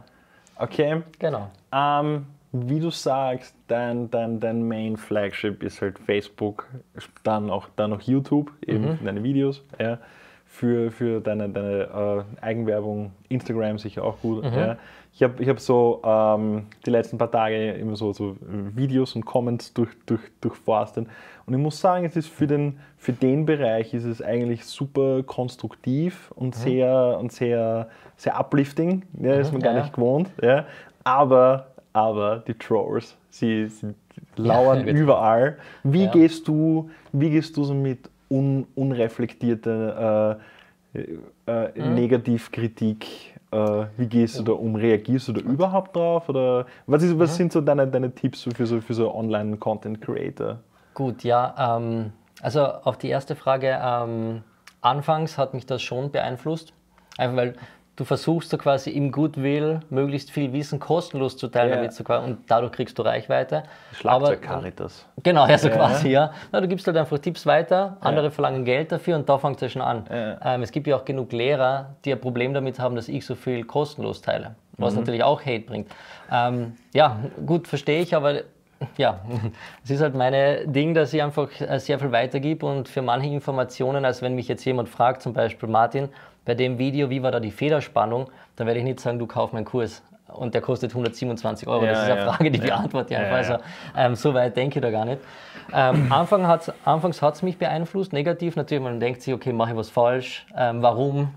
Okay. 0.57 1.01
genau. 1.19 1.47
Ähm, 1.73 2.25
wie 2.51 2.79
du 2.79 2.89
sagst, 2.91 3.55
dein, 3.67 4.09
dein, 4.11 4.39
dein 4.39 4.67
Main 4.67 4.97
Flagship 4.97 5.63
ist 5.63 5.81
halt 5.81 5.97
Facebook, 5.99 6.67
dann 7.23 7.49
auch, 7.49 7.67
dann 7.75 7.93
auch 7.93 8.01
YouTube, 8.01 8.51
eben 8.65 8.85
Mhm. 8.91 8.97
für 8.97 9.05
deine 9.05 9.23
Videos, 9.23 9.63
ja. 9.79 9.97
Für, 10.45 10.91
für 10.91 11.21
deine, 11.21 11.47
deine 11.47 12.25
äh, 12.41 12.43
Eigenwerbung, 12.43 13.13
Instagram 13.29 13.77
sicher 13.77 14.03
auch 14.03 14.19
gut. 14.21 14.43
Mhm. 14.43 14.53
Ja. 14.53 14.77
Ich 15.13 15.23
habe 15.23 15.41
ich 15.41 15.47
hab 15.47 15.59
so 15.61 16.01
ähm, 16.03 16.65
die 16.85 16.89
letzten 16.89 17.17
paar 17.17 17.31
Tage 17.31 17.71
immer 17.71 17.95
so, 17.95 18.11
so 18.11 18.35
Videos 18.75 19.15
und 19.15 19.25
Comments 19.25 19.73
durch, 19.73 19.89
durch, 20.05 20.19
durchforstet. 20.41 21.07
Und 21.45 21.53
ich 21.53 21.59
muss 21.59 21.79
sagen, 21.79 22.03
es 22.03 22.17
ist 22.17 22.27
für 22.27 22.47
den, 22.47 22.79
für 22.97 23.13
den 23.13 23.45
Bereich 23.45 23.93
ist 23.93 24.03
es 24.03 24.21
eigentlich 24.21 24.65
super 24.65 25.23
konstruktiv 25.23 26.31
und 26.35 26.53
sehr, 26.53 27.17
und 27.17 27.31
sehr, 27.31 27.87
sehr 28.17 28.37
uplifting. 28.37 29.03
Ja, 29.21 29.35
ist 29.35 29.53
man 29.53 29.61
gar 29.61 29.71
Mhm. 29.71 29.77
ja, 29.77 29.83
nicht 29.83 29.93
gewohnt. 29.95 30.29
Ja. 30.41 30.65
Aber, 31.05 31.70
aber 31.93 32.37
die 32.47 32.53
Trolls, 32.53 33.17
sie, 33.29 33.67
sie 33.67 33.93
lauern 34.35 34.85
gut. 34.85 34.93
überall. 34.93 35.57
Wie, 35.83 36.05
Ja. 36.05 36.11
gehst 36.11 36.47
du, 36.47 36.89
wie 37.11 37.29
gehst 37.29 37.55
du 37.57 37.63
so 37.63 37.73
mit 37.73 38.09
un, 38.29 38.65
unreflektierter 38.75 40.39
äh, 40.93 40.99
äh, 41.47 41.69
Mhm. 41.79 41.93
Negativkritik, 41.93 43.39
äh, 43.51 43.85
wie 43.97 44.07
gehst 44.07 44.39
du 44.39 44.43
da 44.43 44.51
um? 44.53 44.75
Reagierst 44.75 45.27
du 45.29 45.33
da 45.33 45.41
überhaupt 45.41 45.95
drauf? 45.95 46.27
Oder 46.29 46.65
was, 46.87 47.03
ist, 47.03 47.13
Mhm. 47.13 47.19
was 47.19 47.35
sind 47.35 47.51
so 47.51 47.61
deine, 47.61 47.87
deine 47.87 48.11
Tipps 48.13 48.47
für 48.55 48.65
so, 48.65 48.81
für 48.81 48.93
so 48.93 49.13
Online-Content-Creator? 49.13 50.59
Gut, 50.93 51.23
ja. 51.23 51.77
Ähm, 51.77 52.11
also 52.41 52.61
auf 52.65 52.97
die 52.97 53.07
erste 53.09 53.35
Frage, 53.35 53.79
ähm, 53.81 54.43
anfangs 54.81 55.37
hat 55.37 55.53
mich 55.53 55.65
das 55.65 55.81
schon 55.81 56.11
beeinflusst. 56.11 56.73
Einfach 57.17 57.37
weil 57.37 57.53
du 58.01 58.05
versuchst 58.05 58.49
so 58.49 58.57
quasi 58.57 58.89
im 58.89 59.11
Goodwill 59.11 59.79
möglichst 59.91 60.31
viel 60.31 60.51
Wissen 60.53 60.79
kostenlos 60.79 61.37
zu 61.37 61.47
teilen, 61.47 61.69
Ja. 61.69 61.75
damit 61.75 61.97
du, 61.99 62.13
und 62.19 62.39
dadurch 62.49 62.71
kriegst 62.71 62.97
du 62.97 63.03
Reichweite. 63.03 63.61
Schlagzeug-Caritas. 63.93 65.05
Genau, 65.21 65.47
ja, 65.47 65.57
so 65.57 65.67
Ja. 65.69 65.75
quasi, 65.75 66.09
ja. 66.09 66.31
Na, 66.51 66.59
du 66.61 66.67
gibst 66.67 66.87
halt 66.87 66.97
einfach 66.97 67.19
Tipps 67.19 67.45
weiter, 67.45 67.97
andere 68.01 68.31
verlangen 68.31 68.65
Geld 68.65 68.91
dafür 68.91 69.15
und 69.17 69.29
da 69.29 69.37
fängt 69.37 69.57
es 69.57 69.61
ja 69.61 69.69
schon 69.69 69.81
an. 69.83 70.05
Ja. 70.09 70.55
Ähm, 70.55 70.63
es 70.63 70.71
gibt 70.71 70.87
ja 70.87 70.95
auch 70.95 71.05
genug 71.05 71.31
Lehrer, 71.31 71.95
die 72.03 72.11
ein 72.11 72.19
Problem 72.19 72.53
damit 72.55 72.79
haben, 72.79 72.95
dass 72.95 73.07
ich 73.07 73.23
so 73.23 73.35
viel 73.35 73.63
kostenlos 73.65 74.21
teile, 74.21 74.55
was 74.77 74.93
Mhm. 74.95 75.01
natürlich 75.01 75.23
auch 75.23 75.41
Hate 75.41 75.61
bringt. 75.61 75.91
Ähm, 76.31 76.73
ja, 76.93 77.17
gut, 77.45 77.67
verstehe 77.67 78.01
ich, 78.01 78.15
aber 78.15 78.41
ja, 78.97 79.19
es 79.83 79.91
ist 79.91 80.01
halt 80.01 80.15
meine 80.15 80.67
Ding, 80.67 80.93
dass 80.93 81.13
ich 81.13 81.21
einfach 81.21 81.49
äh, 81.59 81.79
sehr 81.79 81.99
viel 81.99 82.11
weitergebe 82.11 82.65
und 82.65 82.87
für 82.87 83.01
manche 83.01 83.29
Informationen, 83.29 84.05
als 84.05 84.21
wenn 84.21 84.35
mich 84.35 84.47
jetzt 84.47 84.65
jemand 84.65 84.89
fragt, 84.89 85.21
zum 85.21 85.33
Beispiel 85.33 85.69
Martin, 85.69 86.09
bei 86.45 86.55
dem 86.55 86.77
Video, 86.77 87.09
wie 87.09 87.21
war 87.21 87.31
da 87.31 87.39
die 87.39 87.51
Federspannung, 87.51 88.29
dann 88.55 88.67
werde 88.67 88.79
ich 88.79 88.85
nicht 88.85 88.99
sagen, 88.99 89.19
du 89.19 89.27
kauf 89.27 89.53
meinen 89.53 89.65
Kurs. 89.65 90.01
Und 90.27 90.53
der 90.53 90.61
kostet 90.61 90.91
127 90.91 91.67
Euro. 91.67 91.83
Ja, 91.83 91.91
das 91.91 92.03
ist 92.03 92.09
eine 92.09 92.21
ja. 92.21 92.31
Frage, 92.31 92.51
die 92.51 92.59
beantworte 92.59 93.13
ich 93.13 93.19
einfach. 93.19 93.31
Ja, 93.31 93.43
ja. 93.43 93.53
Also, 93.53 93.63
ähm, 93.97 94.15
so 94.15 94.33
weit 94.33 94.55
denke 94.55 94.79
ich 94.79 94.81
da 94.81 94.89
gar 94.89 95.05
nicht. 95.05 95.19
Ähm, 95.73 96.07
Anfang 96.11 96.47
hat's, 96.47 96.71
anfangs 96.85 97.21
hat 97.21 97.35
es 97.35 97.41
mich 97.41 97.57
beeinflusst, 97.57 98.13
negativ 98.13 98.55
natürlich. 98.55 98.83
Man 98.83 98.99
denkt 98.99 99.21
sich, 99.21 99.33
okay, 99.33 99.51
mache 99.51 99.71
ich 99.71 99.77
was 99.77 99.89
falsch? 99.89 100.45
Ähm, 100.55 100.81
warum? 100.81 101.33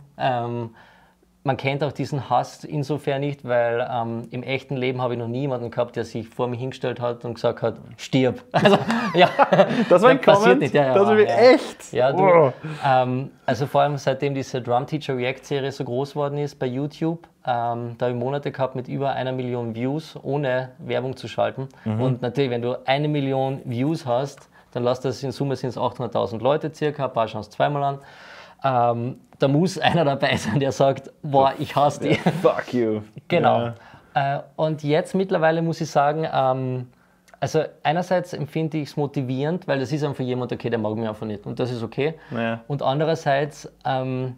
Man 1.46 1.58
kennt 1.58 1.84
auch 1.84 1.92
diesen 1.92 2.30
Hass 2.30 2.64
insofern 2.64 3.20
nicht, 3.20 3.46
weil 3.46 3.86
ähm, 3.92 4.22
im 4.30 4.42
echten 4.42 4.76
Leben 4.78 5.02
habe 5.02 5.12
ich 5.12 5.18
noch 5.18 5.28
nie 5.28 5.42
jemanden 5.42 5.70
gehabt, 5.70 5.94
der 5.94 6.06
sich 6.06 6.26
vor 6.26 6.48
mich 6.48 6.58
hingestellt 6.58 7.00
hat 7.02 7.22
und 7.26 7.34
gesagt 7.34 7.60
hat, 7.60 7.74
stirb. 7.98 8.42
Also, 8.52 8.78
ja, 9.14 9.28
Das 9.90 10.00
war 10.00 10.08
ein 10.08 10.22
Comment? 10.22 10.60
nicht. 10.60 10.72
Ja, 10.72 10.86
ja, 10.86 10.94
das 10.94 11.06
war 11.06 11.18
ja. 11.18 11.26
echt? 11.26 11.92
Ja, 11.92 12.12
du, 12.12 12.18
Wow. 12.22 12.52
ähm, 12.82 13.30
also 13.44 13.66
vor 13.66 13.82
allem 13.82 13.98
seitdem 13.98 14.34
diese 14.34 14.62
Drum 14.62 14.86
Teacher 14.86 15.18
React 15.18 15.44
Serie 15.44 15.70
so 15.70 15.84
groß 15.84 16.16
worden 16.16 16.38
ist 16.38 16.58
bei 16.58 16.64
YouTube, 16.64 17.28
ähm, 17.46 17.94
da 17.98 18.06
habe 18.06 18.12
ich 18.12 18.18
Monate 18.18 18.50
gehabt 18.50 18.74
mit 18.74 18.88
über 18.88 19.12
einer 19.12 19.32
Million 19.32 19.74
Views, 19.74 20.18
ohne 20.22 20.70
Werbung 20.78 21.14
zu 21.14 21.28
schalten. 21.28 21.68
Mhm. 21.84 22.00
Und 22.00 22.22
natürlich, 22.22 22.50
wenn 22.50 22.62
du 22.62 22.78
eine 22.86 23.06
Million 23.06 23.60
Views 23.66 24.06
hast, 24.06 24.48
dann 24.72 24.82
lass 24.82 25.00
das 25.00 25.22
in 25.22 25.30
Summe 25.30 25.56
sind 25.56 25.68
es 25.68 25.76
800.000 25.76 26.40
Leute 26.42 26.74
circa, 26.74 27.04
ein 27.04 27.12
paar 27.12 27.28
schauen 27.28 27.42
es 27.42 27.50
zweimal 27.50 27.82
an. 27.84 27.98
Ähm, 28.64 29.20
da 29.38 29.48
muss 29.48 29.78
einer 29.90 30.04
dabei 30.04 30.36
sein, 30.36 30.58
der 30.58 30.72
sagt, 30.72 31.10
boah, 31.22 31.52
ich 31.58 31.76
hasse 31.76 32.00
die. 32.00 32.14
Fuck 32.42 32.72
you. 32.72 33.02
Genau. 33.28 33.72
Ja. 34.14 34.36
Äh, 34.38 34.40
und 34.56 34.82
jetzt 34.82 35.14
mittlerweile 35.14 35.62
muss 35.62 35.80
ich 35.80 35.90
sagen, 35.90 36.26
ähm, 36.32 36.88
also 37.40 37.62
einerseits 37.82 38.32
empfinde 38.32 38.78
ich 38.78 38.90
es 38.90 38.96
motivierend, 38.96 39.68
weil 39.68 39.78
das 39.78 39.92
ist 39.92 40.02
einfach 40.04 40.24
jemand, 40.24 40.52
okay, 40.52 40.70
der 40.70 40.78
mag 40.78 40.94
mich 40.96 41.08
einfach 41.08 41.26
nicht 41.26 41.44
und 41.46 41.58
das 41.58 41.70
ist 41.70 41.82
okay. 41.82 42.14
Ja. 42.30 42.60
Und 42.68 42.82
andererseits, 42.82 43.70
ähm, 43.84 44.36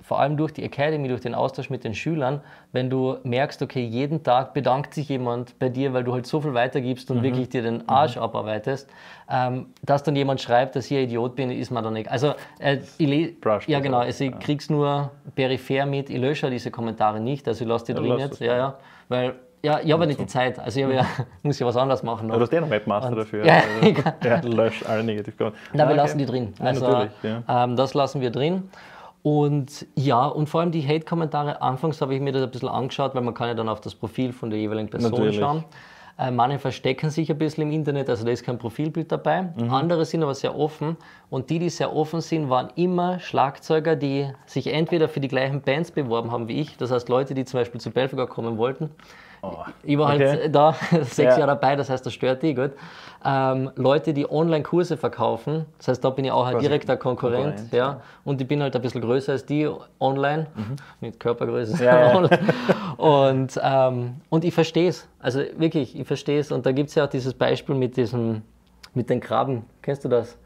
vor 0.00 0.20
allem 0.20 0.36
durch 0.36 0.52
die 0.52 0.62
Academy, 0.64 1.08
durch 1.08 1.20
den 1.22 1.34
Austausch 1.34 1.70
mit 1.70 1.82
den 1.84 1.94
Schülern, 1.94 2.40
wenn 2.72 2.88
du 2.88 3.16
merkst, 3.24 3.60
okay, 3.62 3.84
jeden 3.84 4.22
Tag 4.22 4.54
bedankt 4.54 4.94
sich 4.94 5.08
jemand 5.08 5.58
bei 5.58 5.68
dir, 5.68 5.92
weil 5.92 6.04
du 6.04 6.12
halt 6.14 6.26
so 6.26 6.40
viel 6.40 6.54
weitergibst 6.54 7.10
und 7.10 7.22
wirklich 7.22 7.48
dir 7.48 7.62
den 7.62 7.88
Arsch 7.88 8.16
abarbeitest, 8.16 8.88
ähm, 9.30 9.66
dass 9.82 10.04
dann 10.04 10.14
jemand 10.16 10.40
schreibt, 10.40 10.76
dass 10.76 10.90
ich 10.90 10.96
ein 10.96 11.04
Idiot 11.04 11.34
bin, 11.36 11.50
ist 11.50 11.70
man 11.70 11.82
dann 11.82 11.94
nicht. 11.94 12.10
Also, 12.10 12.34
äh, 12.60 12.78
ich 12.98 13.40
Brushed 13.40 13.68
ja 13.68 13.80
genau, 13.80 13.98
also 13.98 14.24
ich 14.24 14.38
krieg's 14.38 14.70
nur 14.70 15.10
peripher 15.34 15.84
mit, 15.84 16.10
ich 16.10 16.18
lösche 16.18 16.48
diese 16.48 16.70
Kommentare 16.70 17.18
nicht, 17.20 17.46
also 17.48 17.64
ich 17.64 17.68
lasse 17.68 17.86
die 17.86 17.92
Ja, 17.92 17.98
drin 17.98 18.18
jetzt, 18.18 18.40
ja, 18.40 18.56
ja, 18.56 18.74
weil, 19.08 19.34
ja, 19.62 19.80
ich 19.82 19.90
habe 19.92 20.04
ja 20.04 20.06
nicht 20.06 20.20
die 20.20 20.26
Zeit, 20.26 20.58
also 20.60 20.78
ich 20.80 20.94
ja, 20.94 21.04
muss 21.42 21.58
ja 21.58 21.66
was 21.66 21.76
anderes 21.76 22.04
machen. 22.04 22.28
Ja, 22.28 22.34
Noch. 22.34 22.36
du 22.36 22.42
hast 22.42 22.52
eh 22.52 22.60
noch 22.60 22.70
Webmaster 22.70 23.16
dafür. 23.16 23.44
Ja, 23.44 23.54
Also, 23.54 24.02
ja, 24.24 24.40
lösch 24.54 24.84
alle 24.86 25.02
Negativkommentare. 25.02 25.60
Wir 25.72 25.80
Ah, 25.82 25.86
okay. 25.88 25.96
lassen 25.96 26.18
die 26.18 26.26
drin. 26.26 26.54
Ja, 26.60 26.64
Also, 26.66 26.86
natürlich. 26.86 27.12
Ja. 27.24 27.64
ähm, 27.64 27.74
das 27.76 27.94
lassen 27.94 28.20
wir 28.20 28.30
drin. 28.30 28.70
Und 29.22 29.86
ja, 29.94 30.26
und 30.26 30.48
vor 30.48 30.60
allem 30.60 30.70
die 30.70 30.86
Hate-Kommentare, 30.86 31.60
anfangs 31.60 32.00
habe 32.00 32.14
ich 32.14 32.20
mir 32.20 32.32
das 32.32 32.42
ein 32.42 32.50
bisschen 32.50 32.68
angeschaut, 32.68 33.14
weil 33.14 33.22
man 33.22 33.34
kann 33.34 33.48
ja 33.48 33.54
dann 33.54 33.68
auf 33.68 33.80
das 33.80 33.94
Profil 33.94 34.32
von 34.32 34.50
der 34.50 34.58
jeweiligen 34.58 34.88
Person 34.88 35.10
Natürlich. 35.10 35.38
schauen. 35.38 35.64
Äh, 36.18 36.32
manche 36.32 36.58
verstecken 36.58 37.10
sich 37.10 37.30
ein 37.30 37.38
bisschen 37.38 37.62
im 37.64 37.70
Internet, 37.70 38.10
also 38.10 38.24
da 38.24 38.32
ist 38.32 38.42
kein 38.42 38.58
Profilbild 38.58 39.12
dabei. 39.12 39.42
Mhm. 39.56 39.72
Andere 39.72 40.04
sind 40.04 40.22
aber 40.22 40.34
sehr 40.34 40.58
offen. 40.58 40.96
Und 41.30 41.48
die, 41.48 41.60
die 41.60 41.68
sehr 41.68 41.94
offen 41.94 42.20
sind, 42.20 42.50
waren 42.50 42.70
immer 42.74 43.20
Schlagzeuger, 43.20 43.94
die 43.94 44.28
sich 44.46 44.72
entweder 44.72 45.08
für 45.08 45.20
die 45.20 45.28
gleichen 45.28 45.62
Bands 45.62 45.92
beworben 45.92 46.32
haben 46.32 46.48
wie 46.48 46.60
ich. 46.60 46.76
Das 46.76 46.90
heißt 46.90 47.08
Leute, 47.08 47.34
die 47.34 47.44
zum 47.44 47.60
Beispiel 47.60 47.80
zu 47.80 47.90
Belfiger 47.90 48.26
kommen 48.26 48.58
wollten. 48.58 48.90
Ich 49.82 49.96
war 49.98 50.14
Okay. 50.14 50.28
halt 50.28 50.54
da 50.54 50.72
sechs 51.02 51.16
Ja. 51.18 51.24
Jahre 51.38 51.46
dabei, 51.48 51.76
das 51.76 51.90
heißt, 51.90 52.04
das 52.04 52.12
stört 52.12 52.42
die, 52.42 52.54
gut. 52.54 52.72
Ähm, 53.24 53.70
Leute, 53.74 54.14
die 54.14 54.30
Online-Kurse 54.30 54.96
verkaufen, 54.96 55.66
das 55.78 55.88
heißt, 55.88 56.04
da 56.04 56.10
bin 56.10 56.24
ich 56.24 56.30
auch 56.30 56.46
ein 56.46 56.58
direkter 56.58 56.96
Konkurrent, 56.96 57.56
Konkurrent, 57.56 57.72
ja. 57.72 58.00
Und 58.24 58.40
ich 58.40 58.46
bin 58.46 58.62
halt 58.62 58.76
ein 58.76 58.82
bisschen 58.82 59.00
größer 59.00 59.32
als 59.32 59.44
die 59.44 59.68
online, 60.00 60.46
mit 61.00 61.18
Körpergröße. 61.18 61.74
Mhm. 61.76 61.82
Ja, 61.82 62.12
ja. 62.12 62.28
Und, 62.96 63.60
ähm, 63.62 64.16
und 64.28 64.44
ich 64.44 64.52
verstehe 64.52 64.88
es, 64.88 65.06
also 65.20 65.40
wirklich, 65.56 65.96
ich 65.98 66.06
verstehe 66.06 66.40
es. 66.40 66.50
Und 66.50 66.66
da 66.66 66.72
gibt 66.72 66.88
es 66.88 66.96
ja 66.96 67.04
auch 67.04 67.08
dieses 67.08 67.32
Beispiel 67.32 67.76
mit 67.76 67.96
diesem, 67.96 68.42
mit 68.94 69.08
den 69.08 69.20
Krabben, 69.20 69.64
kennst 69.82 70.04
du 70.04 70.08
das? 70.08 70.36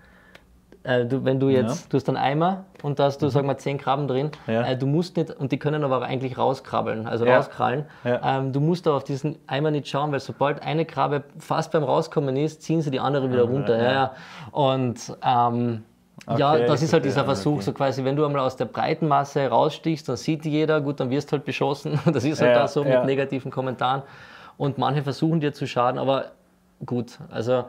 Äh, 0.85 1.05
du, 1.07 1.25
wenn 1.25 1.39
du 1.39 1.49
jetzt, 1.49 1.93
du 1.93 1.97
hast 1.97 2.09
einen 2.09 2.17
Eimer 2.17 2.65
und 2.83 2.99
da 2.99 3.05
hast 3.05 3.19
du, 3.19 3.29
sagen 3.29 3.47
wir, 3.47 3.57
zehn 3.59 3.79
Krabben 3.79 4.09
drin. 4.09 4.31
Mhm. 4.47 4.53
Ja. 4.53 4.63
Äh, 4.67 4.77
du 4.77 4.87
musst 4.87 5.17
nicht, 5.17 5.31
und 5.31 5.53
die 5.53 5.59
können 5.59 5.85
aber 5.85 5.99
auch 5.99 6.03
eigentlich 6.03 6.37
rauskrabbeln, 6.37 7.07
also 7.07 7.25
Ja. 7.25 7.37
rauskrallen. 7.37 7.85
Ja. 8.05 8.39
Ähm, 8.39 8.53
du 8.53 8.61
musst 8.61 8.87
aber 8.89 8.97
auf 8.97 9.05
diesen 9.05 9.37
Eimer 9.47 9.71
nicht 9.71 9.87
schauen, 9.89 10.11
weil 10.11 10.19
sobald 10.21 10.61
eine 10.63 10.85
Krabbe 10.85 11.23
fast 11.39 11.71
beim 11.73 11.85
Rauskommen 11.85 12.37
ist, 12.37 12.63
ziehen 12.63 12.83
sie 12.83 12.91
die 12.91 12.99
andere 13.01 13.31
wieder 13.31 13.45
runter. 13.45 13.77
Ja. 13.81 13.93
Ja, 13.93 14.13
Und 14.51 15.17
ähm, 15.25 15.85
ja, 16.37 16.53
Okay, 16.55 16.67
das 16.67 16.81
ich 16.81 16.87
ist 16.87 16.93
halt 16.93 17.05
dieser 17.05 17.25
Versuch, 17.25 17.55
okay. 17.55 17.63
so 17.63 17.73
quasi, 17.73 18.05
wenn 18.05 18.17
du 18.17 18.25
einmal 18.25 18.43
aus 18.43 18.57
der 18.57 18.67
breiten 18.67 19.09
Masse 19.09 19.47
rausstichst, 19.49 20.09
dann 20.09 20.17
sieht 20.17 20.45
die 20.45 20.51
jeder, 20.51 20.81
gut, 20.81 21.01
dann 21.01 21.11
wirst 21.11 21.31
du 21.31 21.37
halt 21.37 21.45
beschossen. 21.45 21.99
Das 22.13 22.25
ist 22.25 22.41
halt 22.41 22.53
Ja, 22.55 22.61
da 22.63 22.69
so 22.69 22.85
ja. 22.85 22.99
mit 22.99 23.07
negativen 23.07 23.51
Kommentaren. 23.51 24.03
Und 24.57 24.79
manche 24.79 25.03
versuchen 25.03 25.41
dir 25.41 25.53
zu 25.53 25.67
schaden, 25.67 25.99
aber 25.99 26.27
gut, 26.85 27.19
also 27.31 27.65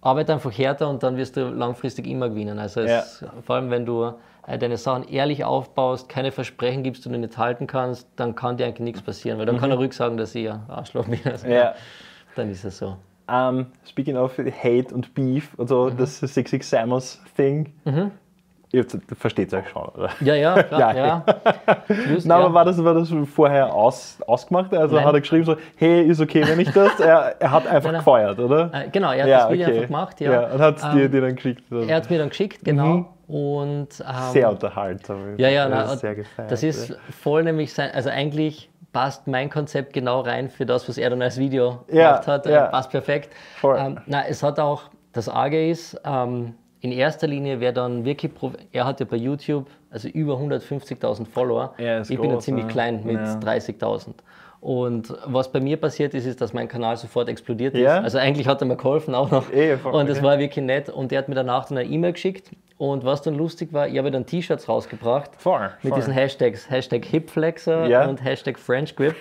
arbeite 0.00 0.32
einfach 0.32 0.50
härter 0.56 0.88
und 0.88 1.02
dann 1.02 1.16
wirst 1.16 1.36
du 1.36 1.48
langfristig 1.48 2.06
immer 2.06 2.28
gewinnen. 2.28 2.58
Also 2.58 2.80
es, 2.80 3.24
vor 3.44 3.56
allem, 3.56 3.70
wenn 3.70 3.84
du 3.84 4.12
äh, 4.46 4.58
deine 4.58 4.76
Sachen 4.76 5.06
ehrlich 5.08 5.44
aufbaust, 5.44 6.08
keine 6.08 6.32
Versprechen 6.32 6.82
gibst, 6.82 7.04
die 7.04 7.10
du 7.10 7.18
nicht 7.18 7.36
halten 7.36 7.66
kannst, 7.66 8.08
dann 8.16 8.34
kann 8.34 8.56
dir 8.56 8.66
eigentlich 8.66 8.80
nichts 8.80 9.02
passieren, 9.02 9.38
weil 9.38 9.46
dann 9.46 9.58
kann 9.58 9.70
er 9.70 9.76
ruhig 9.76 9.92
sagen, 9.92 10.16
dass 10.16 10.34
ich 10.34 10.50
ein 10.50 10.62
Arschloch 10.68 11.04
bin. 11.06 11.20
Also, 11.24 11.46
Mhm. 11.46 11.52
Ja. 11.52 11.74
Dann 12.36 12.50
ist 12.50 12.64
es 12.64 12.78
so. 12.78 12.96
Um, 13.28 13.66
speaking 13.88 14.16
of 14.16 14.36
Hate 14.38 14.92
und 14.94 15.14
Beef 15.14 15.54
und 15.56 15.70
Mhm. 15.70 15.96
das 15.98 16.18
66 16.18 16.66
Samus 16.66 17.20
Thing. 17.36 17.72
Ihr 18.72 18.86
versteht 19.18 19.52
euch 19.52 19.68
schon, 19.68 19.82
oder? 19.88 20.10
Ja, 20.20 20.34
ja, 20.34 20.62
klar, 20.62 20.94
Ja. 20.96 21.06
ja. 21.06 21.24
Just, 22.12 22.26
Na, 22.26 22.38
ja. 22.38 22.44
aber 22.44 22.54
war 22.54 22.64
das, 22.64 22.82
war 22.84 22.94
das 22.94 23.12
vorher 23.34 23.74
aus, 23.74 24.18
ausgemacht? 24.26 24.72
Also 24.72 24.94
Nein. 24.96 25.04
hat 25.04 25.14
er 25.14 25.20
geschrieben 25.20 25.44
so, 25.44 25.56
hey, 25.76 26.02
ist 26.06 26.20
okay, 26.20 26.46
wenn 26.46 26.60
ich 26.60 26.70
das? 26.70 27.00
er, 27.00 27.34
er 27.40 27.50
hat 27.50 27.66
einfach 27.66 27.90
Nein, 27.90 27.92
nein. 27.92 27.98
gefeuert, 28.00 28.38
oder? 28.38 28.70
Äh, 28.72 28.88
genau, 28.90 29.10
er 29.12 29.24
hat 29.24 29.30
das 29.44 29.50
Video 29.52 29.66
einfach 29.66 29.86
gemacht, 29.86 30.20
ja. 30.20 30.46
und 30.52 30.60
hat 30.60 30.76
es 30.78 30.84
Ähm, 30.84 30.90
dir, 30.96 31.08
dir 31.08 31.20
dann 31.20 31.34
geschickt. 31.34 31.64
Er 31.72 31.96
hat 31.96 32.04
es 32.04 32.10
mir 32.10 32.18
dann 32.18 32.28
geschickt, 32.28 32.64
genau. 32.64 33.06
Und, 33.26 33.88
ähm, 34.00 34.32
sehr 34.32 34.50
unterhaltsam. 34.50 35.36
Ja, 35.36 35.48
ja, 35.48 35.68
Das 35.68 35.88
na, 35.90 35.96
sehr 35.96 36.14
gefeiert. 36.16 36.50
das 36.50 36.62
ist 36.62 36.96
voll 37.22 37.42
nämlich 37.44 37.72
sein, 37.72 37.90
also 37.92 38.08
eigentlich 38.10 38.70
passt 38.92 39.26
mein 39.28 39.50
Konzept 39.50 39.92
genau 39.92 40.20
rein 40.20 40.48
für 40.48 40.66
das, 40.66 40.88
was 40.88 40.98
er 40.98 41.10
dann 41.10 41.22
als 41.22 41.38
Video 41.38 41.84
Ja, 41.88 42.10
gemacht 42.12 42.26
hat. 42.26 42.46
ja. 42.46 42.66
Äh, 42.66 42.70
Passt 42.70 42.90
perfekt. 42.90 43.30
Voll. 43.60 43.76
Ähm, 43.78 43.98
na, 44.06 44.26
es 44.28 44.42
hat 44.42 44.58
auch, 44.58 44.82
das 45.12 45.28
Arge 45.28 45.68
ist, 45.70 46.00
ähm, 46.04 46.54
in 46.80 46.92
erster 46.92 47.26
Linie 47.26 47.60
wer 47.60 47.72
dann 47.72 48.04
wirklich, 48.04 48.32
er 48.72 48.86
hat 48.86 49.00
ja 49.00 49.06
bei 49.06 49.16
YouTube 49.16 49.66
also 49.90 50.08
über 50.08 50.34
150.000 50.34 51.26
Follower. 51.26 51.74
Ich 51.76 52.08
bin 52.08 52.22
ja 52.24 52.32
groß, 52.34 52.44
ziemlich 52.44 52.66
ne? 52.66 52.72
klein 52.72 53.00
mit 53.04 53.16
Ja. 53.16 53.38
30.000. 53.38 54.14
Und 54.60 55.14
was 55.24 55.50
bei 55.50 55.60
mir 55.60 55.78
passiert 55.78 56.12
ist, 56.12 56.26
ist, 56.26 56.40
dass 56.40 56.52
mein 56.52 56.68
Kanal 56.68 56.96
sofort 56.96 57.28
explodiert 57.28 57.74
ist. 57.74 57.80
Ja? 57.80 58.00
Also 58.00 58.18
eigentlich 58.18 58.46
hat 58.46 58.60
er 58.60 58.66
mir 58.66 58.76
geholfen 58.76 59.14
auch 59.14 59.30
noch. 59.30 59.50
Eh, 59.52 59.76
voll, 59.78 59.94
und 59.94 60.08
das 60.08 60.22
war 60.22 60.38
wirklich 60.38 60.64
nett. 60.64 60.90
Und 60.90 61.12
er 61.12 61.18
hat 61.18 61.28
mir 61.28 61.34
danach 61.34 61.66
dann 61.66 61.78
eine 61.78 61.88
E-Mail 61.88 62.12
geschickt. 62.12 62.50
Und 62.80 63.04
was 63.04 63.20
dann 63.20 63.34
lustig 63.34 63.74
war, 63.74 63.88
ich 63.88 63.98
habe 63.98 64.10
dann 64.10 64.24
T-Shirts 64.24 64.66
rausgebracht. 64.66 65.32
Voll, 65.36 65.68
Mit 65.82 65.90
voll. 65.92 65.98
diesen 66.00 66.14
Hashtags, 66.14 66.70
Hashtag 66.70 67.04
Hipflexer 67.04 67.84
Ja. 67.86 68.06
und 68.08 68.24
Hashtag 68.24 68.58
French 68.58 68.96
Grip. 68.96 69.14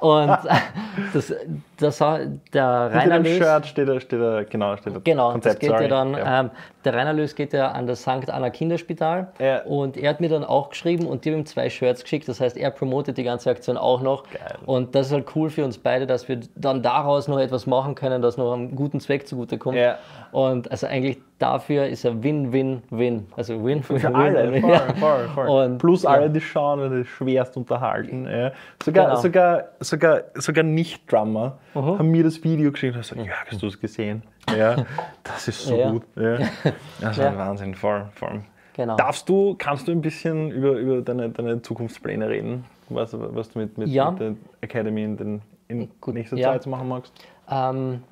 Und 0.00 0.28
das, 1.14 1.32
das, 1.78 1.98
war- 2.02 2.18
der 2.52 2.90
Rainer 2.92 3.20
dem 3.20 3.22
Lös, 3.24 3.38
Shirt 3.38 3.66
steht 3.66 3.88
da, 3.88 3.98
steht 4.00 4.20
da, 4.20 4.42
genau, 4.42 4.76
steht 4.76 4.94
da 4.96 5.00
Genau, 5.02 5.32
Konzept, 5.32 5.54
das 5.54 5.60
geht 5.60 5.70
sorry. 5.70 5.82
ja 5.84 5.88
dann, 5.88 6.12
Ja. 6.12 6.40
Ähm, 6.40 6.50
der 6.84 6.92
Rainer 6.92 7.14
Lös 7.14 7.34
geht 7.34 7.54
ja 7.54 7.70
an 7.70 7.86
das 7.86 8.02
St. 8.02 8.28
Anna 8.28 8.50
Kinderspital 8.50 9.32
Ja. 9.38 9.62
und 9.62 9.96
er 9.96 10.10
hat 10.10 10.20
mir 10.20 10.28
dann 10.28 10.44
auch 10.44 10.68
geschrieben 10.68 11.06
und 11.06 11.24
die 11.24 11.30
haben 11.32 11.38
ihm 11.38 11.46
zwei 11.46 11.70
Shirts 11.70 12.02
geschickt, 12.02 12.28
das 12.28 12.38
heißt, 12.38 12.58
er 12.58 12.70
promotet 12.70 13.16
die 13.16 13.24
ganze 13.24 13.48
Aktion 13.48 13.78
auch 13.78 14.02
noch 14.02 14.24
Geil. 14.24 14.56
und 14.66 14.94
das 14.94 15.06
ist 15.06 15.14
halt 15.14 15.24
cool 15.34 15.48
für 15.48 15.64
uns 15.64 15.78
beide, 15.78 16.06
dass 16.06 16.28
wir 16.28 16.38
dann 16.54 16.82
daraus 16.82 17.28
noch 17.28 17.38
etwas 17.40 17.66
machen 17.66 17.94
können, 17.94 18.20
das 18.20 18.36
noch 18.36 18.52
einem 18.52 18.76
guten 18.76 19.00
Zweck 19.00 19.26
zugutekommt 19.26 19.78
Ja. 19.78 19.96
und 20.32 20.70
also 20.70 20.86
eigentlich 20.86 21.16
dafür 21.40 21.86
ist 21.86 22.04
er 22.04 22.22
Win-Win-Win, 22.22 23.26
also 23.36 23.64
Win 23.64 23.82
für, 23.82 23.98
Für 23.98 24.14
alle, 24.14 24.60
voll, 24.60 24.78
voll, 25.00 25.28
voll. 25.34 25.48
Und, 25.48 25.78
Plus 25.78 26.04
ja. 26.04 26.10
alle, 26.10 26.30
die 26.30 26.40
schauen 26.40 26.80
und 26.80 26.98
die 27.00 27.04
schwerst 27.04 27.56
unterhalten. 27.56 28.26
Ja. 28.28 28.52
Sogar, 28.82 29.06
Genau. 29.08 29.20
sogar, 29.20 29.64
sogar, 29.80 30.20
sogar 30.34 30.62
Nicht-Drummer 30.64 31.58
haben 31.74 32.10
mir 32.10 32.22
das 32.22 32.42
Video 32.44 32.70
geschickt 32.70 32.94
und 32.94 33.00
gesagt, 33.02 33.26
ja, 33.26 33.32
hast 33.50 33.60
du 33.62 33.66
es 33.66 33.80
gesehen? 33.80 34.22
Ja, 34.56 34.76
das 35.24 35.48
ist 35.48 35.64
so 35.64 35.76
Ja. 35.76 35.90
gut. 35.90 36.02
Ja. 36.14 36.38
Das 37.00 37.12
ist 37.12 37.18
Ja. 37.18 37.28
ein 37.30 37.38
Wahnsinn, 37.38 37.74
voll, 37.74 38.06
voll. 38.14 38.42
Genau. 38.74 38.96
Darfst 38.96 39.28
du, 39.28 39.56
kannst 39.58 39.88
du 39.88 39.92
ein 39.92 40.00
bisschen 40.00 40.50
über, 40.50 40.72
über 40.72 41.00
deine, 41.02 41.30
deine 41.30 41.60
Zukunftspläne 41.60 42.28
reden? 42.28 42.64
Was, 42.88 43.14
was 43.18 43.50
du 43.50 43.58
mit, 43.60 43.76
mit, 43.78 43.88
Ja. 43.88 44.10
mit 44.10 44.20
der 44.20 44.34
Academy 44.60 45.02
in, 45.04 45.16
den, 45.16 45.42
in 45.68 45.88
Gut, 46.00 46.14
nächster 46.14 46.36
ja. 46.36 46.52
Zeit 46.52 46.66
machen 46.66 46.88
magst? 46.88 47.12
Ähm, 47.50 48.02